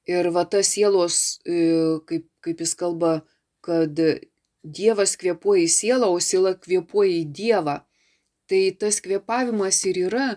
Ir 0.07 0.27
va 0.35 0.43
ta 0.43 0.59
sielos, 0.67 1.39
e, 1.47 1.99
kaip, 2.07 2.27
kaip 2.43 2.59
jis 2.59 2.75
kalba, 2.75 3.13
kad 3.63 3.99
Dievas 4.63 5.17
kvėpuoja 5.19 5.65
į 5.67 5.71
sielą, 5.71 6.07
o 6.07 6.19
siela 6.23 6.53
kvėpuoja 6.55 7.17
į 7.19 7.25
Dievą. 7.35 7.77
Tai 8.47 8.61
tas 8.79 8.99
kvėpavimas 9.03 9.79
ir 9.89 9.99
yra 10.07 10.27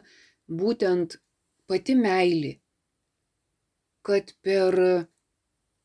būtent 0.46 1.18
pati 1.66 1.94
meilė. 1.98 2.56
Kad 4.06 4.34
per, 4.42 4.74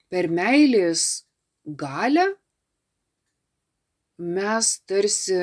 per 0.10 0.30
meilės 0.30 1.26
galę 1.66 2.28
mes 4.22 4.70
tarsi 4.86 5.42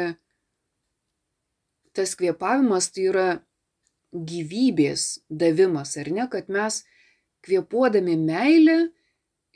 tas 1.94 2.14
kvėpavimas 2.14 2.92
tai 2.94 3.08
yra 3.10 3.28
gyvybės 4.12 5.18
davimas, 5.28 5.96
ar 5.98 6.10
ne, 6.14 6.28
kad 6.30 6.46
mes 6.48 6.84
kvėpuodami 7.46 8.14
meilę 8.18 8.78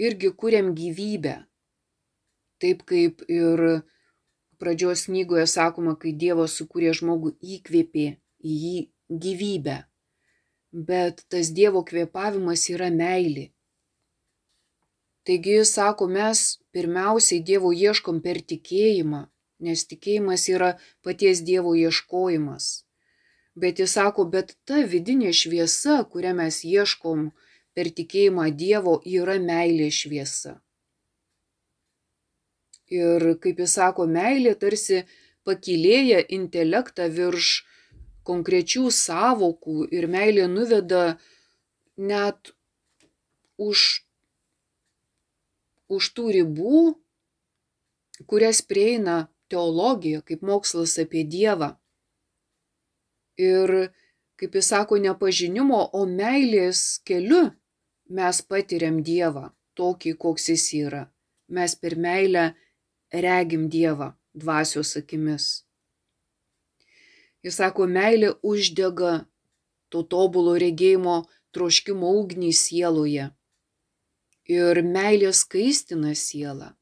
irgi 0.02 0.32
kuriam 0.34 0.72
gyvybę. 0.74 1.36
Taip 2.62 2.84
kaip 2.86 3.24
ir 3.26 3.62
pradžios 4.62 5.08
knygoje 5.08 5.48
sakoma, 5.50 5.96
kai 5.98 6.12
Dievas 6.14 6.54
sukūrė 6.60 6.92
žmogų 6.94 7.34
įkvėpė 7.56 8.06
į 8.46 8.58
jį 8.64 8.76
gyvybę. 9.24 9.78
Bet 10.90 11.24
tas 11.32 11.50
Dievo 11.56 11.82
kvėpavimas 11.88 12.68
yra 12.70 12.92
meilė. 12.94 13.50
Taigi 15.26 15.58
jis 15.58 15.74
sako, 15.76 16.08
mes 16.10 16.38
pirmiausiai 16.74 17.42
Dievo 17.50 17.74
ieškom 17.74 18.22
per 18.22 18.40
tikėjimą, 18.52 19.20
nes 19.66 19.84
tikėjimas 19.90 20.48
yra 20.54 20.72
paties 21.06 21.42
Dievo 21.46 21.74
ieškojimas. 21.78 22.70
Bet 23.54 23.78
jis 23.82 23.94
sako, 23.98 24.24
bet 24.32 24.56
ta 24.66 24.80
vidinė 24.94 25.30
šviesa, 25.36 26.00
kurią 26.10 26.32
mes 26.40 26.62
ieškom 26.64 27.30
per 27.76 27.92
tikėjimą 27.98 28.48
Dievo, 28.64 29.00
yra 29.04 29.36
meilė 29.42 29.90
šviesa. 29.94 30.56
Ir 32.92 33.24
kaip 33.40 33.60
jis 33.62 33.76
sako, 33.78 34.04
meilė 34.04 34.52
tarsi 34.60 35.02
pakilėja 35.48 36.20
intelektą 36.36 37.08
virš 37.08 37.62
konkrečių 38.28 38.90
savokų 38.94 39.86
ir 39.96 40.08
meilė 40.10 40.46
nuveda 40.50 41.16
net 41.96 42.52
už, 43.58 44.04
už 45.88 46.10
tų 46.16 46.26
ribų, 46.38 46.82
kurias 48.28 48.62
prieina 48.62 49.16
teologija 49.52 50.22
kaip 50.26 50.44
mokslas 50.46 50.98
apie 51.02 51.24
Dievą. 51.24 51.74
Ir, 53.40 53.92
kaip 54.36 54.58
jis 54.58 54.68
sako, 54.74 55.00
nepažinimo, 55.00 55.80
o 55.96 56.04
meilės 56.06 57.00
keliu 57.08 57.48
mes 58.12 58.42
patiriam 58.44 59.00
Dievą, 59.04 59.50
tokį, 59.78 60.14
koks 60.20 60.50
jis 60.52 60.66
yra. 60.82 61.06
Mes 61.52 61.74
per 61.76 61.96
meilę 62.00 62.52
regim 63.12 63.68
Dievą 63.68 64.12
dvasios 64.34 64.96
akimis. 64.96 65.64
Jis 67.42 67.58
sako, 67.58 67.86
meilė 67.86 68.32
uždega 68.46 69.14
to 69.92 70.02
tobulo 70.02 70.54
regėjimo 70.62 71.22
troškimo 71.52 72.12
ugnį 72.22 72.52
sieloje. 72.56 73.30
Ir 74.48 74.82
meilė 74.82 75.32
skaistina 75.34 76.14
sielą. 76.18 76.72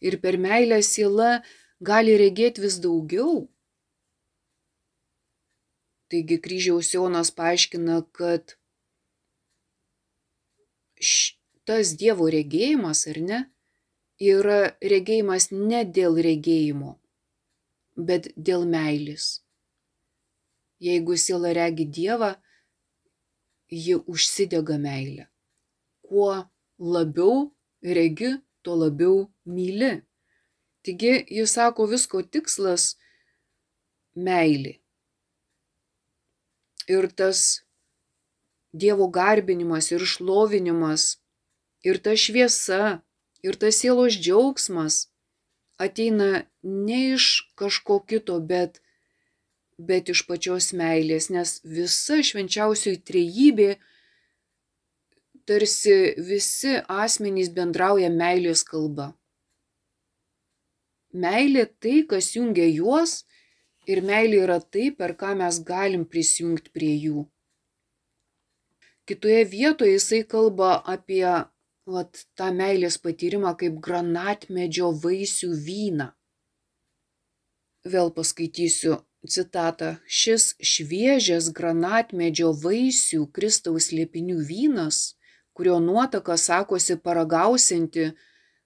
Ir 0.00 0.20
per 0.20 0.38
meilę 0.40 0.80
siela 0.84 1.40
gali 1.80 2.14
regėti 2.20 2.62
vis 2.64 2.78
daugiau 2.80 3.48
Taigi 6.10 6.40
kryžiaus 6.42 6.88
Jonas 6.90 7.28
paaiškina, 7.38 8.00
kad 8.18 8.56
tas 11.70 11.92
Dievo 12.00 12.26
regėjimas, 12.34 13.04
ar 13.12 13.20
ne, 13.28 13.38
yra 14.20 14.76
regėjimas 14.84 15.48
ne 15.50 15.80
dėl 15.84 16.20
regėjimo, 16.20 16.98
bet 17.96 18.28
dėl 18.36 18.66
meilės. 18.68 19.40
Jeigu 20.80 21.16
siela 21.16 21.52
regi 21.56 21.86
Dievą, 21.88 22.34
ji 23.70 23.96
užsidega 23.96 24.76
meilę. 24.78 25.26
Kuo 26.04 26.44
labiau 26.78 27.50
regi, 27.82 28.36
tuo 28.62 28.76
labiau 28.76 29.30
myli. 29.44 30.00
Taigi 30.84 31.24
jis 31.28 31.52
sako, 31.56 31.86
visko 31.86 32.22
tikslas- 32.22 32.96
meilė. 34.26 34.80
Ir 36.88 37.08
tas 37.08 37.62
Dievo 38.72 39.08
garbinimas 39.10 39.90
ir 39.92 40.00
šlovinimas, 40.00 41.18
ir 41.84 41.98
ta 41.98 42.12
šviesa, 42.16 43.02
ir 43.42 43.56
tas 43.60 43.80
sielos 43.80 44.18
džiaugsmas 44.18 45.06
ateina 45.80 46.44
ne 46.62 47.00
iš 47.14 47.26
kažko 47.56 48.00
kito, 48.08 48.36
bet, 48.40 48.82
bet 49.78 50.12
iš 50.12 50.26
pačios 50.28 50.72
meilės, 50.76 51.30
nes 51.32 51.56
visa 51.64 52.20
švenčiausioji 52.30 53.00
trejybė 53.10 53.70
tarsi 55.48 55.96
visi 56.30 56.76
asmenys 56.84 57.48
bendrauja 57.56 58.10
meilės 58.12 58.62
kalba. 58.66 59.10
Meilė 61.10 61.64
tai, 61.82 62.02
kas 62.10 62.28
jungia 62.36 62.68
juos 62.68 63.22
ir 63.90 64.04
meilė 64.06 64.44
yra 64.44 64.60
tai, 64.60 64.90
per 64.94 65.16
ką 65.18 65.32
mes 65.40 65.58
galim 65.66 66.04
prisijungti 66.06 66.70
prie 66.76 66.92
jų. 67.06 67.24
Kitoje 69.08 69.40
vietoje 69.50 69.96
jisai 69.96 70.20
kalba 70.22 70.76
apie 70.86 71.24
vat, 71.92 72.24
tą 72.38 72.48
meilės 72.56 72.96
patyrimą 73.04 73.54
kaip 73.60 73.78
granatmedžio 73.84 74.90
vaisių 75.04 75.50
vyną. 75.66 76.10
Vėl 77.92 78.10
paskaitysiu 78.16 78.98
citatą. 79.28 79.96
Šis 80.06 80.54
šviežias 80.60 81.50
granatmedžio 81.56 82.52
vaisių 82.64 83.26
Kristaus 83.36 83.90
liepinių 83.92 84.38
vynas, 84.48 85.16
kurio 85.52 85.78
nuotaka 85.80 86.36
sakosi 86.36 86.96
paragausinti 86.96 88.12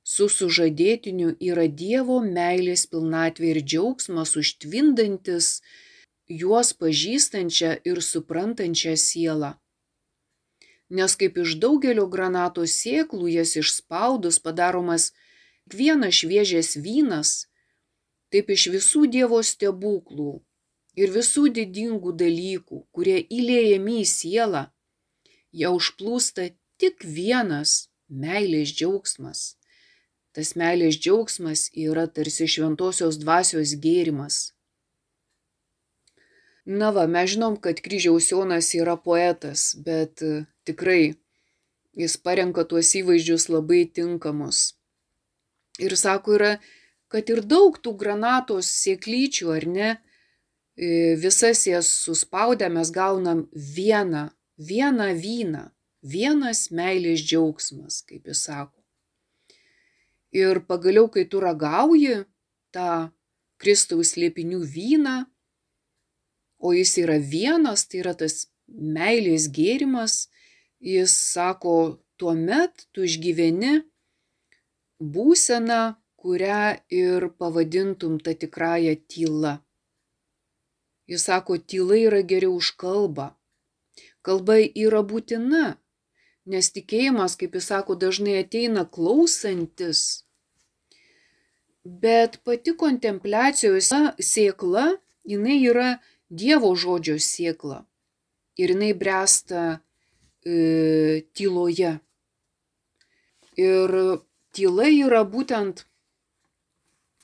su 0.05 0.29
sužadėtiniu, 0.29 1.35
yra 1.41 1.67
Dievo 1.67 2.21
meilės 2.21 2.87
pilnatvė 2.87 3.55
ir 3.55 3.63
džiaugsmas 3.65 4.37
užtvindantis 4.37 5.61
juos 6.29 6.73
pažįstančią 6.77 7.79
ir 7.89 8.03
suprantančią 8.03 8.97
sielą 9.01 9.55
nes 10.91 11.17
kaip 11.21 11.39
iš 11.41 11.57
daugelio 11.63 12.07
granato 12.11 12.65
sėklų 12.69 13.31
jas 13.37 13.57
išspaudus 13.61 14.39
padaromas 14.39 15.13
vienas 15.73 16.21
šviežias 16.21 16.75
vynas, 16.77 17.47
taip 18.31 18.51
iš 18.51 18.69
visų 18.75 19.07
Dievo 19.15 19.41
stebuklų 19.43 20.43
ir 20.97 21.11
visų 21.15 21.49
didingų 21.59 22.15
dalykų, 22.21 22.85
kurie 22.95 23.19
įlėjami 23.23 24.01
į 24.03 24.07
sielą, 24.11 24.65
jau 25.53 25.75
užplūsta 25.79 26.51
tik 26.79 27.05
vienas 27.05 27.89
meilės 28.09 28.75
džiaugsmas. 28.75 29.55
Tas 30.35 30.57
meilės 30.59 30.99
džiaugsmas 30.99 31.69
yra 31.79 32.09
tarsi 32.11 32.49
šventosios 32.51 33.21
dvasios 33.23 33.77
gėrimas. 33.79 34.51
Na 36.65 36.91
va, 36.97 37.05
mes 37.07 37.35
žinom, 37.35 37.59
kad 37.61 37.79
kryžiaus 37.85 38.31
Jonas 38.33 38.71
yra 38.75 38.97
poetas, 38.97 39.75
bet 39.77 40.23
tikrai 40.67 41.15
jis 41.99 42.17
parenka 42.19 42.65
tuos 42.69 42.91
įvaizdžius 42.99 43.49
labai 43.53 43.85
tinkamus. 43.87 44.75
Ir 45.83 45.97
sako, 45.99 46.39
yra, 46.39 46.53
kad 47.11 47.31
ir 47.31 47.43
daug 47.47 47.79
tų 47.83 47.95
granatos 47.99 48.71
sėklyčių, 48.83 49.51
ar 49.55 49.67
ne, 49.71 49.91
visas 51.23 51.67
jas 51.67 51.91
suspaudę 52.05 52.69
mes 52.71 52.91
gaunam 52.91 53.47
vieną, 53.55 54.29
vieną 54.59 55.09
vyną, 55.19 55.65
vienas 56.03 56.71
meilės 56.71 57.23
džiaugsmas, 57.23 58.03
kaip 58.07 58.27
jis 58.31 58.47
sako. 58.49 58.81
Ir 60.35 60.65
pagaliau, 60.67 61.07
kai 61.09 61.25
tu 61.31 61.39
ragauji 61.43 62.25
tą 62.75 63.11
Kristaus 63.59 64.17
liepinių 64.19 64.65
vyną, 64.67 65.25
o 66.59 66.73
jis 66.75 66.97
yra 66.99 67.19
vienas, 67.19 67.87
tai 67.87 68.03
yra 68.03 68.15
tas 68.19 68.49
meilės 68.67 69.47
gėrimas, 69.55 70.27
jis 70.85 71.13
sako, 71.33 71.99
tuomet 72.21 72.87
tu 72.93 73.05
išgyveni 73.09 73.81
būseną, 75.01 75.83
kurią 76.25 76.81
ir 76.89 77.29
pavadintum 77.41 78.19
tą 78.25 78.33
tikrąją 78.41 78.95
tylą. 79.13 79.55
Jis 81.09 81.25
sako, 81.29 81.59
tyla 81.59 81.97
yra 82.01 82.21
geriau 82.25 82.57
už 82.61 82.71
kalbą. 82.81 83.33
Kalba 84.25 84.57
yra 84.85 85.03
būtina, 85.05 85.77
nes 86.49 86.71
tikėjimas, 86.73 87.37
kaip 87.41 87.57
jis 87.59 87.69
sako, 87.73 87.97
dažnai 88.01 88.39
ateina 88.41 88.87
klausantis. 88.89 90.25
Bet 91.85 92.41
pati 92.45 92.73
kontempliacijos 92.81 93.93
sėkla, 94.33 94.87
jinai 95.29 95.61
yra 95.61 95.91
Dievo 96.33 96.73
žodžio 96.73 97.19
sėkla. 97.21 97.85
Ir 98.57 98.73
jinai 98.73 98.95
bręsta 98.97 99.83
e, 100.45 101.25
tyloje. 101.33 101.99
Ir 103.57 103.91
tyla 104.55 104.87
yra 104.91 105.23
būtent 105.25 105.85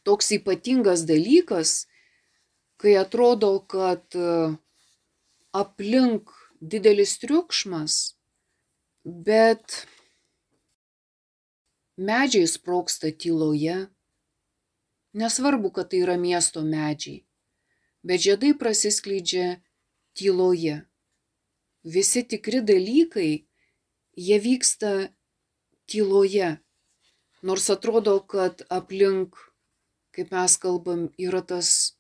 toks 0.07 0.33
ypatingas 0.39 1.05
dalykas, 1.09 1.87
kai 2.81 2.97
atrodo, 2.97 3.53
kad 3.69 4.05
e, 4.17 4.57
aplink 5.53 6.33
didelis 6.61 7.19
triukšmas, 7.21 8.17
bet 9.05 9.85
medžiai 12.01 12.49
sproksta 12.49 13.13
tyloje. 13.13 13.89
Nesvarbu, 15.11 15.73
kad 15.75 15.91
tai 15.91 16.05
yra 16.05 16.15
miesto 16.15 16.63
medžiai, 16.63 17.25
bet 18.07 18.23
žiedai 18.23 18.53
prasiskleidžia 18.55 19.59
tyloje 20.15 20.85
visi 21.85 22.23
tikri 22.27 22.61
dalykai, 22.61 23.47
jie 24.17 24.39
vyksta 24.39 25.11
tyloje. 25.89 26.59
Nors 27.43 27.71
atrodo, 27.73 28.21
kad 28.21 28.63
aplink, 28.69 29.37
kaip 30.13 30.33
mes 30.35 30.57
kalbam, 30.61 31.09
yra 31.17 31.41
tas 31.41 31.97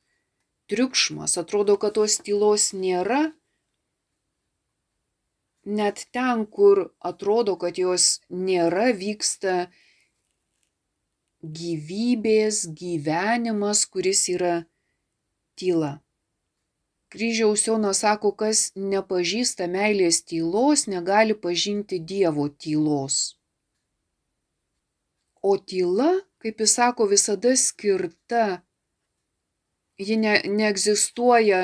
triukšmas, 0.68 1.38
atrodo, 1.40 1.78
kad 1.80 1.96
tos 1.96 2.18
tylos 2.20 2.72
nėra. 2.76 3.30
Net 5.64 6.06
ten, 6.12 6.44
kur 6.46 6.90
atrodo, 7.00 7.56
kad 7.56 7.78
jos 7.80 8.20
nėra, 8.28 8.90
vyksta 8.96 9.70
gyvybės 11.40 12.66
gyvenimas, 12.76 13.86
kuris 13.88 14.28
yra 14.28 14.54
tyla. 15.56 15.98
Kryžiaus 17.10 17.66
Jonas 17.66 18.04
sako, 18.04 18.30
kas 18.38 18.70
nepažįsta 18.78 19.66
meilės 19.66 20.20
tylos, 20.22 20.86
negali 20.86 21.34
pažinti 21.34 21.98
Dievo 21.98 22.46
tylos. 22.54 23.16
O 25.42 25.56
tyla, 25.58 26.12
kaip 26.38 26.62
jis 26.62 26.76
sako, 26.78 27.08
visada 27.10 27.56
skirta, 27.58 28.60
ji 29.98 30.20
ne, 30.22 30.36
neegzistuoja, 30.46 31.60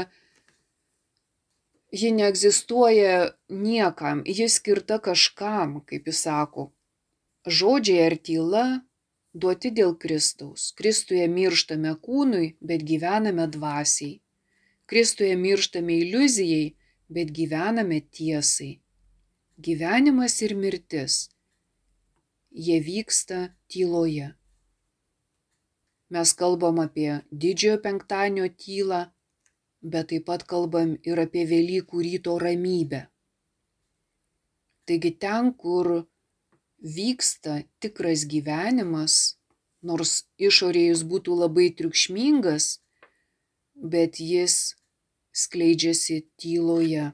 ji 1.95 2.13
neegzistuoja 2.19 3.17
niekam, 3.47 4.27
ji 4.27 4.51
skirta 4.51 4.99
kažkam, 4.99 5.79
kaip 5.87 6.11
jis 6.11 6.27
sako. 6.27 6.73
Žodžiai 7.47 8.11
ar 8.11 8.19
tyla 8.19 8.67
duoti 9.31 9.71
dėl 9.71 9.95
Kristaus. 9.95 10.73
Kristuje 10.75 11.31
mirštame 11.31 11.95
kūnui, 12.03 12.57
bet 12.59 12.83
gyvename 12.83 13.47
dvasiai. 13.47 14.17
Kristuje 14.87 15.37
mirštame 15.37 15.99
iliuzijai, 15.99 16.75
bet 17.09 17.31
gyvename 17.35 18.01
tiesai. 18.15 18.77
Gyvenimas 19.59 20.37
ir 20.47 20.55
mirtis. 20.55 21.15
Jie 22.51 22.79
vyksta 22.81 23.39
tyloje. 23.67 24.29
Mes 26.15 26.33
kalbam 26.39 26.79
apie 26.79 27.19
didžiojo 27.33 27.81
penktadienio 27.83 28.47
tylą, 28.63 29.01
bet 29.83 30.13
taip 30.13 30.27
pat 30.31 30.47
kalbam 30.47 30.95
ir 31.03 31.19
apie 31.19 31.43
Velykų 31.51 32.05
ryto 32.07 32.39
ramybę. 32.39 33.03
Taigi 34.87 35.11
ten, 35.19 35.51
kur 35.51 36.07
vyksta 36.79 37.65
tikras 37.83 38.23
gyvenimas, 38.31 39.35
nors 39.83 40.23
išorėje 40.39 40.95
jis 40.95 41.03
būtų 41.11 41.43
labai 41.43 41.73
triukšmingas, 41.75 42.69
bet 43.75 44.21
jis 44.23 44.76
skleidžiasi 45.37 46.23
tyloje. 46.41 47.11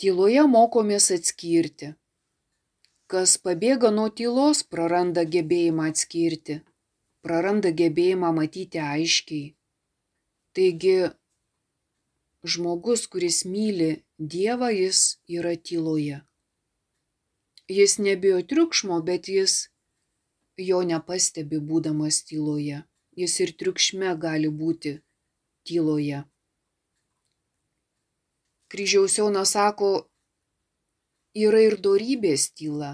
Tyloje 0.00 0.44
mokomės 0.50 1.10
atskirti, 1.14 1.92
kas 3.10 3.36
pabėga 3.44 3.90
nuo 3.94 4.08
tylos, 4.20 4.62
praranda 4.64 5.26
gebėjimą 5.34 5.90
atskirti, 5.92 6.58
praranda 7.24 7.70
gebėjimą 7.82 8.32
matyti 8.40 8.80
aiškiai. 8.82 9.52
Taigi, 10.54 10.96
žmogus, 12.54 13.06
kuris 13.12 13.44
myli 13.44 13.92
Dievą, 14.18 14.70
jis 14.70 15.18
yra 15.28 15.56
tyloje. 15.68 16.20
Jis 17.68 17.98
nebijo 17.98 18.42
triukšmo, 18.50 19.00
bet 19.02 19.28
jis 19.28 19.54
jo 20.68 20.82
nepastebi 20.86 21.58
būdamas 21.58 22.22
tyloje. 22.28 22.84
Jis 23.18 23.40
ir 23.40 23.52
triukšme 23.58 24.14
gali 24.22 24.50
būti 24.50 25.00
tyloje. 25.66 26.24
Kryžiaus 28.74 29.18
Jonas 29.18 29.52
sako, 29.54 29.88
yra 31.38 31.60
ir 31.62 31.76
dorybės 31.78 32.48
tyla, 32.58 32.88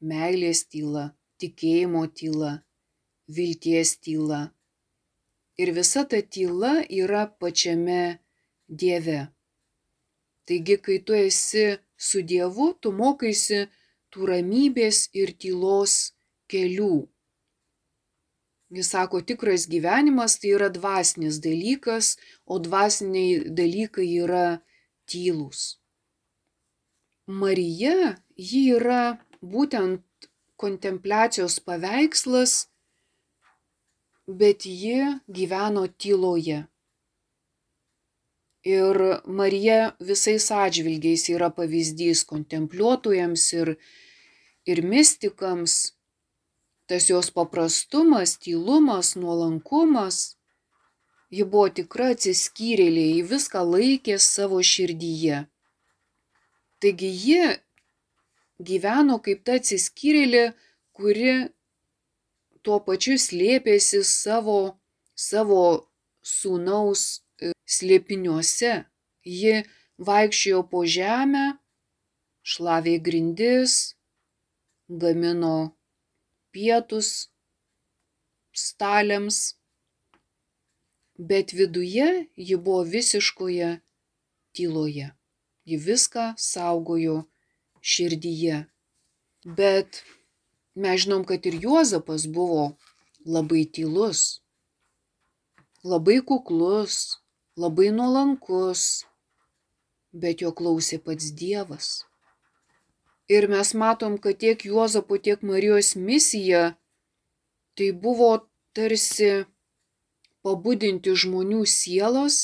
meilės 0.00 0.62
tyla, 0.72 1.10
tikėjimo 1.36 2.06
tyla, 2.16 2.52
vilties 3.28 3.98
tyla. 4.00 4.38
Ir 5.60 5.74
visa 5.76 6.06
ta 6.08 6.22
tyla 6.24 6.70
yra 6.88 7.26
pačiame 7.42 8.22
Dieve. 8.64 9.18
Taigi, 10.48 10.78
kai 10.80 10.96
tu 11.04 11.12
esi 11.12 11.66
su 12.00 12.24
Dievu, 12.24 12.70
tu 12.80 12.94
mokaisi 13.02 13.66
tų 14.08 14.30
ramybės 14.32 15.02
ir 15.12 15.34
tylos 15.36 16.14
kelių. 16.48 16.96
Jis 18.72 18.94
sako, 18.96 19.20
tikras 19.20 19.68
gyvenimas 19.68 20.40
tai 20.40 20.56
yra 20.56 20.72
dvasinis 20.72 21.42
dalykas, 21.44 22.16
o 22.48 22.56
dvasiniai 22.56 23.52
dalykai 23.52 24.08
yra 24.24 24.48
tylus. 25.10 25.80
Marija, 27.26 28.16
ji 28.34 28.62
yra 28.74 29.18
būtent 29.42 30.02
kontempliacijos 30.60 31.60
paveikslas, 31.66 32.66
bet 34.26 34.66
ji 34.66 35.14
gyveno 35.28 35.86
tyloje. 35.86 36.64
Ir 38.66 38.96
Marija 39.24 39.94
visais 40.04 40.50
atžvilgiais 40.52 41.28
yra 41.32 41.48
pavyzdys 41.56 42.26
kontempliuotojams 42.28 43.46
ir, 43.56 43.76
ir 44.68 44.82
mystikams. 44.84 45.94
Tas 46.90 47.06
jos 47.08 47.30
paprastumas, 47.30 48.36
tylumas, 48.42 49.14
nuolankumas. 49.16 50.36
Ji 51.30 51.46
buvo 51.46 51.68
tikra 51.70 52.10
atsiskyrėlė, 52.16 53.04
ji 53.14 53.22
viską 53.30 53.62
laikė 53.62 54.16
savo 54.18 54.58
širdyje. 54.66 55.44
Taigi 56.82 57.10
ji 57.24 57.42
gyveno 58.70 59.20
kaip 59.24 59.44
ta 59.46 59.58
atsiskyrėlė, 59.60 60.44
kuri 60.96 61.34
tuo 62.66 62.80
pačiu 62.86 63.16
slėpėsi 63.20 64.02
savo, 64.04 64.58
savo 65.14 65.62
sūnaus 66.26 67.04
e, 67.40 67.52
slėpiniuose. 67.76 68.74
Ji 69.24 69.54
vaikščiojo 70.00 70.64
po 70.72 70.82
žemę, 70.88 71.46
šlavė 72.42 72.96
grindis, 73.06 73.94
gamino 74.88 75.76
pietus 76.50 77.30
staliams, 78.56 79.59
bet 81.20 81.52
viduje 81.52 82.26
ji 82.36 82.56
buvo 82.56 82.82
visiškoje 82.82 83.80
tyloje. 84.56 85.10
Ji 85.64 85.76
viską 85.76 86.34
saugojo 86.36 87.24
širdyje. 87.80 88.64
Bet 89.44 90.02
mes 90.74 91.00
žinom, 91.04 91.24
kad 91.24 91.46
ir 91.46 91.58
Juozapas 91.60 92.24
buvo 92.26 92.76
labai 93.24 93.66
tylus, 93.68 94.40
labai 95.84 96.20
kuklus, 96.24 97.20
labai 97.56 97.90
nuolankus, 97.92 99.04
bet 100.12 100.40
jo 100.40 100.52
klausė 100.56 100.98
pats 101.04 101.32
Dievas. 101.36 102.04
Ir 103.28 103.46
mes 103.52 103.74
matom, 103.76 104.16
kad 104.18 104.40
tiek 104.40 104.64
Juozapo, 104.64 105.20
tiek 105.20 105.44
Marijos 105.44 105.94
misija 105.96 106.74
tai 107.76 107.92
buvo 107.92 108.32
tarsi 108.72 109.44
pabudinti 110.46 111.14
žmonių 111.22 111.62
sielos 111.68 112.40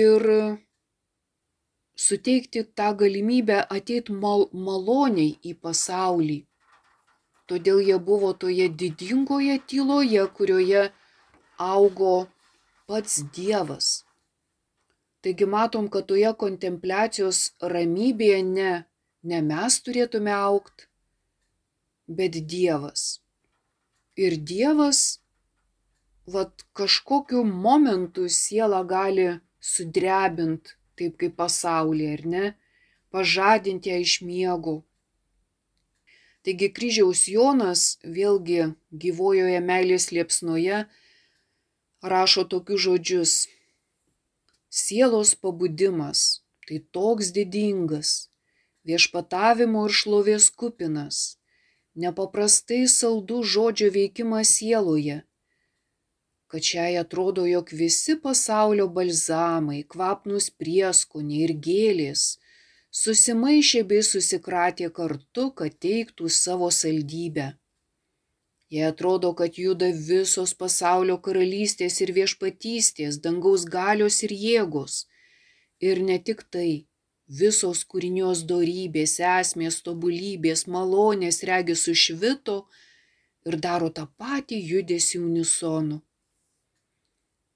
ir 0.00 0.24
suteikti 1.98 2.62
tą 2.78 2.92
galimybę 3.00 3.58
ateit 3.76 4.10
mal 4.24 4.46
maloniai 4.66 5.32
į 5.50 5.54
pasaulį. 5.64 6.38
Todėl 7.48 7.80
jie 7.88 7.96
buvo 8.10 8.34
toje 8.42 8.68
didingoje 8.80 9.56
tyloje, 9.70 10.26
kurioje 10.36 10.82
augo 11.58 12.28
pats 12.86 13.22
Dievas. 13.34 13.88
Taigi 15.22 15.46
matom, 15.54 15.88
kad 15.92 16.06
toje 16.10 16.30
kontempliacijos 16.42 17.40
ramybėje 17.72 18.42
ne, 18.50 18.72
ne 19.30 19.40
mes 19.48 19.78
turėtume 19.82 20.34
aukti, 20.34 20.86
bet 22.20 22.38
Dievas. 22.52 23.08
Ir 24.14 24.36
Dievas, 24.50 25.00
vad 26.32 26.64
kažkokiu 26.76 27.44
momentu 27.44 28.28
sielą 28.28 28.82
gali 28.94 29.28
sudrebint 29.72 30.74
taip 30.98 31.16
kaip 31.20 31.36
pasaulyje, 31.38 32.12
ar 32.16 32.22
ne, 32.34 32.44
pažadinti 33.14 33.90
ją 33.92 33.98
iš 34.06 34.14
miego. 34.28 34.74
Taigi 36.44 36.68
kryžiaus 36.76 37.26
Jonas 37.34 37.82
vėlgi 38.16 38.72
gyvojoje 39.02 39.60
meilės 39.70 40.10
liepsnoje 40.16 40.82
rašo 42.12 42.44
tokius 42.52 42.84
žodžius. 42.86 43.32
Sielos 44.68 45.34
pabudimas 45.42 46.42
tai 46.68 46.78
toks 46.92 47.30
didingas, 47.36 48.28
viešpatavimo 48.84 49.86
ir 49.88 49.94
šlovės 50.00 50.50
kupinas, 50.52 51.38
nepaprastai 51.96 52.82
saldų 52.92 53.40
žodžio 53.54 53.88
veikimas 53.94 54.52
sieloje, 54.58 55.22
kad 56.48 56.64
šiai 56.64 56.96
atrodo, 56.96 57.44
jog 57.46 57.70
visi 57.80 58.16
pasaulio 58.24 58.88
balzamai, 58.98 59.82
kvapnus 59.92 60.48
prieskoniai 60.60 61.42
ir 61.46 61.54
gėlės 61.68 62.28
susimaišė 62.90 63.82
bei 63.90 64.02
susikratė 64.10 64.88
kartu, 64.98 65.50
kad 65.60 65.76
teiktų 65.84 66.30
savo 66.32 66.70
saldybę. 66.72 67.52
Jie 68.72 68.84
atrodo, 68.84 69.32
kad 69.34 69.60
juda 69.60 69.88
visos 70.08 70.52
pasaulio 70.62 71.16
karalystės 71.26 72.00
ir 72.04 72.12
viešpatystės, 72.16 73.20
dangaus 73.24 73.64
galios 73.64 74.22
ir 74.24 74.32
jėgos. 74.32 75.06
Ir 75.80 76.02
ne 76.08 76.18
tik 76.18 76.42
tai, 76.52 76.88
visos 77.28 77.84
kūrinios 77.84 78.44
dorybės, 78.50 79.16
esmės, 79.20 79.80
tobulybės, 79.86 80.66
malonės 80.66 81.44
regi 81.48 81.76
sušvito 81.76 82.58
ir 83.48 83.56
daro 83.56 83.88
tą 83.88 84.08
patį 84.20 84.60
judesi 84.72 85.20
unisonu 85.22 86.02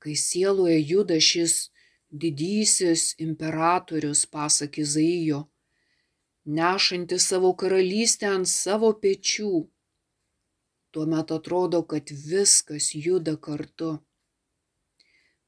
kai 0.03 0.17
sieloje 0.19 0.79
juda 0.91 1.19
šis 1.23 1.71
didysis 2.13 3.15
imperatorius, 3.23 4.27
pasak 4.27 4.79
Izaijo, 4.83 5.47
nešantis 6.45 7.29
savo 7.31 7.53
karalystę 7.57 8.29
ant 8.37 8.51
savo 8.51 8.93
pečių. 9.05 9.67
Tuomet 10.93 11.31
atrodo, 11.33 11.81
kad 11.89 12.11
viskas 12.11 12.91
juda 12.95 13.39
kartu. 13.41 13.95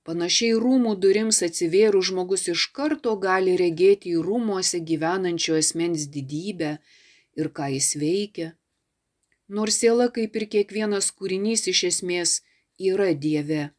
Panašiai 0.04 0.56
rūmų 0.60 0.94
durims 1.00 1.40
atsivėrų 1.44 2.00
žmogus 2.08 2.48
iš 2.52 2.66
karto 2.76 3.14
gali 3.20 3.56
regėti 3.60 4.12
į 4.12 4.24
rūmuose 4.24 4.80
gyvenančio 4.90 5.56
asmens 5.60 6.08
didybę 6.16 6.74
ir 7.40 7.48
ką 7.56 7.70
jis 7.76 7.94
veikia. 8.00 8.50
Nors 9.48 9.80
siela, 9.80 10.08
kaip 10.12 10.36
ir 10.36 10.44
kiekvienas 10.52 11.10
kūrinys, 11.12 11.64
iš 11.72 11.80
esmės 11.90 12.36
yra 12.80 13.12
Dieve. 13.12 13.72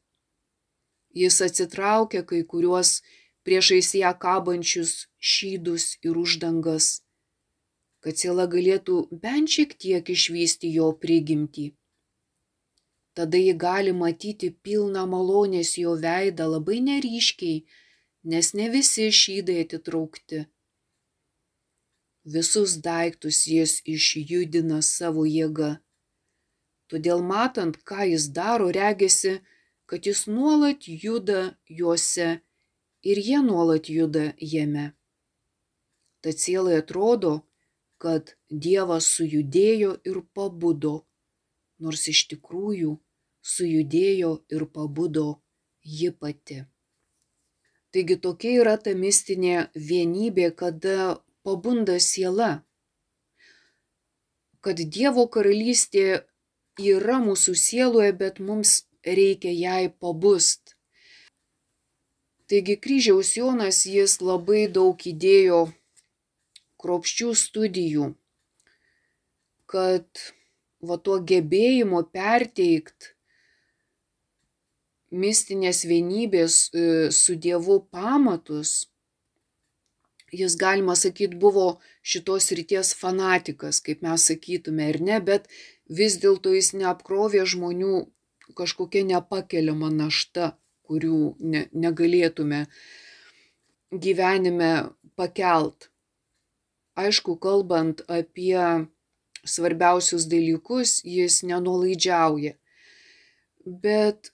Jis 1.16 1.41
atsitraukia 1.47 2.22
kai 2.30 2.41
kuriuos 2.51 2.89
priešais 3.45 3.89
ją 4.01 4.11
kabančius 4.24 4.91
šydus 5.32 5.86
ir 6.07 6.18
uždangas, 6.24 6.88
kad 8.03 8.20
siela 8.22 8.45
galėtų 8.55 8.97
bent 9.24 9.53
šiek 9.55 9.78
tiek 9.86 10.11
išvysti 10.16 10.74
jo 10.78 10.91
prigimtį. 11.03 11.68
Tada 13.16 13.39
ji 13.39 13.53
gali 13.66 13.93
matyti 13.95 14.49
pilną 14.68 15.05
malonės 15.13 15.78
jo 15.80 15.95
veidą 16.05 16.49
labai 16.51 16.82
neryškiai, 16.89 17.63
nes 18.32 18.51
ne 18.59 18.68
visi 18.74 19.07
šydai 19.22 19.61
atitraukti. 19.63 20.43
Visus 22.36 22.76
daiktus 22.88 23.45
jis 23.47 23.80
išjudina 23.95 24.82
savo 24.84 25.24
jėga. 25.30 25.76
Todėl 26.91 27.22
matant, 27.24 27.78
ką 27.88 28.09
jis 28.11 28.28
daro, 28.36 28.68
regisi, 28.74 29.38
kad 29.86 30.06
jis 30.06 30.26
nuolat 30.28 30.88
juda 30.88 31.56
juose 31.68 32.30
ir 33.04 33.18
jie 33.28 33.42
nuolat 33.46 33.90
juda 33.90 34.34
jame. 34.42 34.94
Tad 36.22 36.42
sielai 36.42 36.80
atrodo, 36.82 37.34
kad 38.02 38.34
Dievas 38.50 39.08
sujudėjo 39.16 39.92
ir 40.10 40.22
pabudo, 40.34 40.96
nors 41.80 42.08
iš 42.12 42.26
tikrųjų 42.32 42.96
sujudėjo 43.46 44.32
ir 44.50 44.66
pabudo 44.74 45.28
ji 45.86 46.10
pati. 46.12 46.64
Taigi 47.94 48.18
tokia 48.20 48.56
yra 48.62 48.76
ta 48.82 48.92
mistinė 48.98 49.70
vienybė, 49.90 50.50
kada 50.62 51.22
pabunda 51.46 52.00
siela, 52.02 52.66
kad 54.66 54.82
Dievo 54.98 55.28
karalystė 55.30 56.26
yra 56.82 57.22
mūsų 57.22 57.54
sieloje, 57.56 58.12
bet 58.18 58.42
mums 58.42 58.82
reikia 59.06 59.53
jai 59.53 59.89
pabust. 59.89 60.76
Taigi 62.49 62.76
kryžiaus 62.78 63.34
Jonas 63.38 63.86
jis 63.89 64.20
labai 64.22 64.68
daug 64.70 65.01
įdėjo 65.01 65.66
kropščių 66.82 67.30
studijų, 67.41 68.12
kad 69.66 70.06
va 70.86 70.97
tuo 71.01 71.18
gebėjimo 71.32 72.03
perteikt 72.14 73.16
mistinės 75.10 75.86
vienybės 75.89 76.58
e, 76.70 76.84
su 77.10 77.38
Dievu 77.41 77.80
pamatus, 77.89 78.86
jis, 80.36 80.56
galima 80.60 80.95
sakyti, 80.99 81.38
buvo 81.39 81.80
šitos 82.03 82.51
ryties 82.58 82.93
fanatikas, 82.99 83.82
kaip 83.86 84.03
mes 84.06 84.28
sakytume, 84.30 84.89
ir 84.91 85.01
ne, 85.01 85.20
bet 85.30 85.47
vis 85.89 86.20
dėlto 86.22 86.53
jis 86.56 86.74
neapkrovė 86.78 87.45
žmonių 87.47 88.06
kažkokia 88.54 89.06
nepakeliama 89.08 89.89
našta, 89.89 90.54
kurių 90.86 91.36
ne, 91.39 91.66
negalėtume 91.74 92.66
gyvenime 93.91 94.72
pakelt. 95.18 95.89
Aišku, 96.96 97.36
kalbant 97.41 98.04
apie 98.08 98.88
svarbiausius 99.46 100.28
dalykus, 100.32 101.02
jis 101.04 101.41
nenulaidžiauja. 101.48 102.56
Bet 103.66 104.32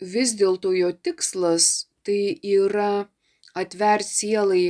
vis 0.00 0.34
dėlto 0.38 0.74
jo 0.74 0.90
tikslas 0.92 1.86
tai 2.04 2.36
yra 2.42 3.06
atverti 3.54 4.10
sielai 4.10 4.64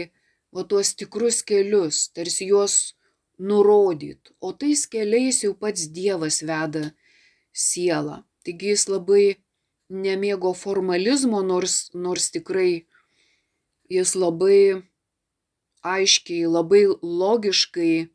va 0.55 0.62
tuos 0.68 0.95
tikrus 0.95 1.42
kelius, 1.42 2.09
tarsi 2.14 2.47
juos 2.53 2.95
nurodyt, 3.38 4.30
o 4.40 4.53
tais 4.53 4.86
keliais 4.86 5.42
jau 5.42 5.55
pats 5.59 5.88
Dievas 5.90 6.42
veda 6.47 6.92
sielą. 7.51 8.22
Taigi 8.45 8.74
jis 8.74 8.88
labai 8.92 9.24
nemėgo 9.88 10.53
formalizmo, 10.57 11.40
nors, 11.42 11.90
nors 11.95 12.30
tikrai 12.34 12.84
jis 13.92 14.14
labai 14.16 14.82
aiškiai, 15.84 16.49
labai 16.49 16.84
logiškai 17.03 18.09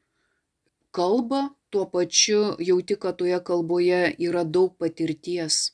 kalba, 0.91 1.49
tuo 1.69 1.86
pačiu 1.86 2.55
jauti, 2.59 2.97
kad 2.97 3.17
toje 3.21 3.38
kalboje 3.45 4.15
yra 4.17 4.43
daug 4.43 4.73
patirties. 4.77 5.69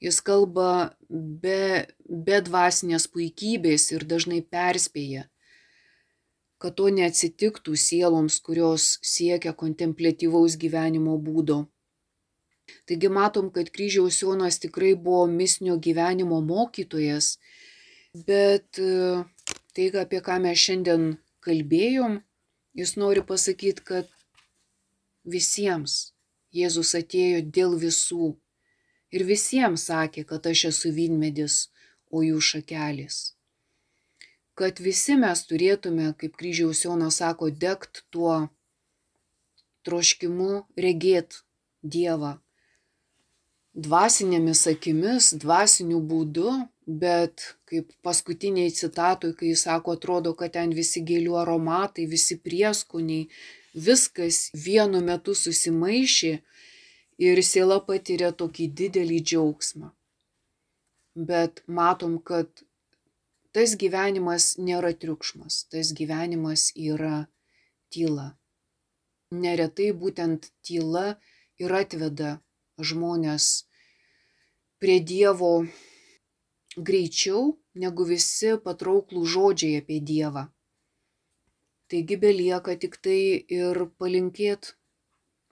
Jis 0.00 0.20
kalba 0.24 0.96
be, 1.10 1.86
be 2.08 2.38
dvasinės 2.46 3.08
puikybės 3.12 3.90
ir 3.92 4.06
dažnai 4.08 4.40
perspėja, 4.40 5.26
kad 6.62 6.76
to 6.78 6.88
neatsitiktų 6.94 7.74
sieloms, 7.76 8.38
kurios 8.40 8.94
siekia 9.04 9.52
kontemplatyvaus 9.52 10.56
gyvenimo 10.60 11.18
būdo. 11.20 11.66
Taigi 12.88 13.10
matom, 13.12 13.50
kad 13.54 13.70
kryžiaus 13.74 14.20
Jonas 14.22 14.60
tikrai 14.62 14.94
buvo 14.94 15.26
misnio 15.30 15.76
gyvenimo 15.76 16.40
mokytojas, 16.44 17.36
bet 18.26 18.78
e, 18.78 19.24
tai, 19.74 19.90
apie 20.04 20.22
ką 20.26 20.38
mes 20.44 20.58
šiandien 20.58 21.10
kalbėjom, 21.44 22.20
jis 22.78 22.96
nori 23.00 23.22
pasakyti, 23.26 23.86
kad 23.92 24.16
visiems 25.24 26.10
Jėzus 26.50 26.96
atėjo 26.98 27.44
dėl 27.54 27.76
visų 27.78 28.32
ir 29.14 29.22
visiems 29.26 29.84
sakė, 29.86 30.24
kad 30.26 30.46
aš 30.50 30.64
esu 30.72 30.90
vynmedis, 30.94 31.68
o 32.10 32.24
jų 32.26 32.40
šakelis. 32.42 33.18
Kad 34.58 34.82
visi 34.82 35.14
mes 35.16 35.44
turėtume, 35.46 36.10
kaip 36.18 36.34
kryžiaus 36.40 36.82
Jonas 36.84 37.20
sako, 37.22 37.52
degt 37.54 38.02
tuo 38.10 38.50
troškimu 39.86 40.66
regėt 40.76 41.40
Dievą, 41.80 42.34
dvasinėmis 43.74 44.66
akimis, 44.72 45.32
dvasiniu 45.38 46.00
būdu, 46.02 46.50
bet 46.86 47.54
kaip 47.70 47.92
paskutiniai 48.02 48.72
citatui, 48.74 49.32
kai 49.38 49.52
jis 49.52 49.64
sako, 49.68 49.94
atrodo, 49.98 50.34
kad 50.34 50.54
ten 50.56 50.74
visi 50.74 51.02
gėlių 51.06 51.36
aromatai, 51.42 52.06
visi 52.10 52.38
prieskoniai, 52.38 53.28
viskas 53.74 54.50
vienu 54.54 55.02
metu 55.06 55.34
susimaišė 55.34 56.32
ir 57.22 57.42
siela 57.46 57.78
patiria 57.86 58.32
tokį 58.32 58.66
didelį 58.80 59.20
džiaugsmą. 59.22 59.92
Bet 61.14 61.62
matom, 61.66 62.18
kad 62.18 62.48
tas 63.54 63.76
gyvenimas 63.78 64.56
nėra 64.58 64.92
triukšmas, 64.94 65.64
tas 65.70 65.94
gyvenimas 65.94 66.70
yra 66.74 67.26
tyla. 67.90 68.34
Neretai 69.30 69.92
būtent 69.94 70.50
tyla 70.66 71.20
ir 71.62 71.74
atveda 71.74 72.38
žmonės 72.86 73.50
prie 74.80 75.00
Dievo 75.00 75.66
greičiau 76.76 77.58
negu 77.74 78.06
visi 78.08 78.56
patrauklų 78.64 79.24
žodžiai 79.34 79.80
apie 79.82 80.00
Dievą. 80.00 80.46
Taigi 81.90 82.16
belieka 82.22 82.76
tik 82.78 82.96
tai 83.02 83.20
ir 83.50 83.84
palinkėt 83.98 84.74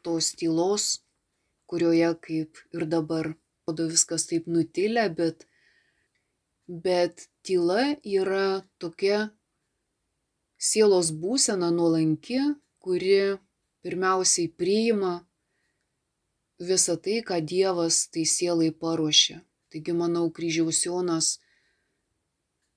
tos 0.06 0.30
tylos, 0.38 1.02
kurioje 1.66 2.12
kaip 2.22 2.60
ir 2.72 2.86
dabar, 2.86 3.32
rodo 3.66 3.88
viskas 3.90 4.28
taip 4.30 4.46
nutilę, 4.46 5.08
bet, 5.18 5.44
bet 6.68 7.26
tyla 7.42 7.98
yra 8.06 8.62
tokia 8.78 9.28
sielos 10.58 11.10
būsena 11.10 11.70
nuolanki, 11.74 12.38
kuri 12.78 13.38
pirmiausiai 13.82 14.48
priima 14.48 15.27
visą 16.58 16.96
tai, 16.96 17.20
ką 17.22 17.40
Dievas 17.44 18.08
tai 18.12 18.24
sielai 18.26 18.70
paruošė. 18.72 19.40
Taigi, 19.68 19.92
manau, 19.92 20.28
kryžiaus 20.32 20.84
Jonas 20.86 21.38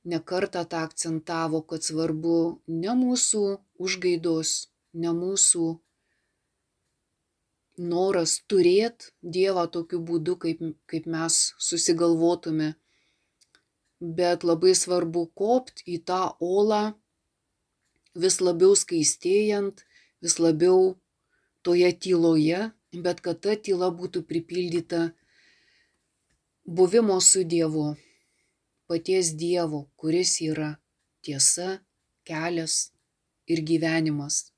nekartą 0.04 0.66
tą 0.66 0.84
akcentavo, 0.88 1.62
kad 1.62 1.86
svarbu 1.86 2.62
ne 2.68 2.94
mūsų 2.98 3.44
užgaidos, 3.80 4.68
ne 4.94 5.14
mūsų 5.16 5.68
noras 7.78 8.40
turėti 8.50 9.12
Dievą 9.22 9.68
tokiu 9.72 10.02
būdu, 10.04 10.36
kaip, 10.38 10.62
kaip 10.86 11.08
mes 11.08 11.54
susigalvotume, 11.58 12.74
bet 14.02 14.44
labai 14.44 14.74
svarbu 14.76 15.28
kopti 15.38 15.96
į 15.96 16.02
tą 16.06 16.24
olą, 16.42 16.94
vis 18.14 18.42
labiau 18.42 18.76
skaistėjant, 18.76 19.86
vis 20.22 20.38
labiau 20.40 20.98
toje 21.64 21.92
tyloje, 21.94 22.72
bet 22.94 23.22
kad 23.24 23.39
ta 23.39 23.56
tyla 23.56 23.92
būtų 23.96 24.24
pripildyta 24.28 25.12
buvimo 26.66 27.20
su 27.24 27.44
Dievu, 27.44 27.96
paties 28.88 29.32
Dievo, 29.39 29.88
kuris 29.96 30.42
yra 30.44 30.76
tiesa, 31.24 31.80
kelias 32.28 32.92
ir 33.48 33.64
gyvenimas. 33.64 34.52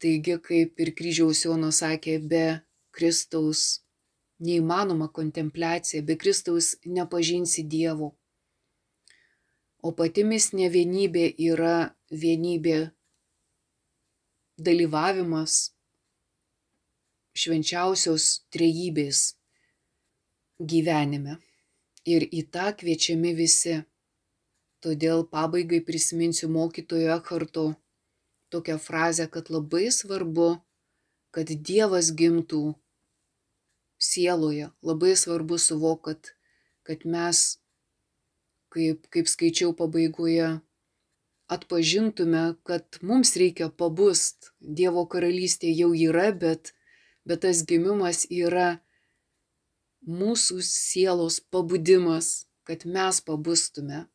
Taigi, 0.00 0.36
kaip 0.40 0.80
ir 0.80 0.92
kryžiaus 0.96 1.44
Jonas 1.44 1.80
sakė, 1.80 2.18
be 2.20 2.60
Kristaus 2.92 3.82
neįmanoma 4.40 5.08
kontempliacija, 5.12 6.02
be 6.04 6.16
Kristaus 6.16 6.74
nepažinsi 6.84 7.64
Dievo. 7.64 8.12
O 9.80 9.92
pati 9.96 10.24
misnė 10.24 10.68
vienybė 10.72 11.30
yra 11.38 11.94
vienybė 12.10 12.90
dalyvavimas 14.56 15.75
švenčiausios 17.36 18.28
trejybės 18.54 19.36
gyvenime. 20.60 21.38
Ir 22.06 22.26
į 22.26 22.46
tą 22.54 22.70
kviečiami 22.78 23.34
visi. 23.36 23.80
Todėl 24.84 25.24
pabaigai 25.26 25.80
prisiminsiu 25.82 26.48
mokytojo 26.52 27.16
Ekharto 27.16 27.66
tokią 28.54 28.76
frazę, 28.78 29.26
kad 29.26 29.50
labai 29.50 29.88
svarbu, 29.90 30.50
kad 31.34 31.50
Dievas 31.50 32.12
gimtų 32.14 32.76
sieloje. 33.98 34.70
Labai 34.82 35.16
svarbu 35.16 35.58
suvokti, 35.58 36.12
kad, 36.12 36.30
kad 36.86 37.08
mes, 37.08 37.58
kaip, 38.70 39.08
kaip 39.10 39.26
skaičiau 39.32 39.74
pabaigoje, 39.74 40.60
atpažintume, 41.50 42.44
kad 42.62 43.00
mums 43.02 43.34
reikia 43.40 43.68
pabust. 43.70 44.52
Dievo 44.60 45.06
karalystė 45.10 45.72
jau 45.74 45.92
yra, 45.94 46.30
bet 46.30 46.75
bet 47.26 47.42
tas 47.44 47.62
gimimas 47.66 48.24
yra 48.30 48.78
mūsų 50.06 50.60
sielos 50.62 51.40
pabudimas, 51.50 52.46
kad 52.66 52.86
mes 52.86 53.20
pabustume 53.20 54.06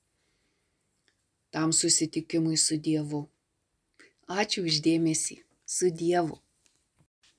tam 1.52 1.76
susitikimui 1.76 2.58
su 2.58 2.80
Dievu. 2.80 3.26
Ačiū 4.32 4.64
uždėmesį. 4.64 5.42
Su 5.68 5.92
Dievu. 5.92 6.40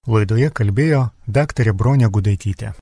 Laidoje 0.08 0.48
kalbėjo 0.52 1.02
daktarė 1.28 1.72
Bronė 1.76 2.08
Gudaitytė. 2.12 2.72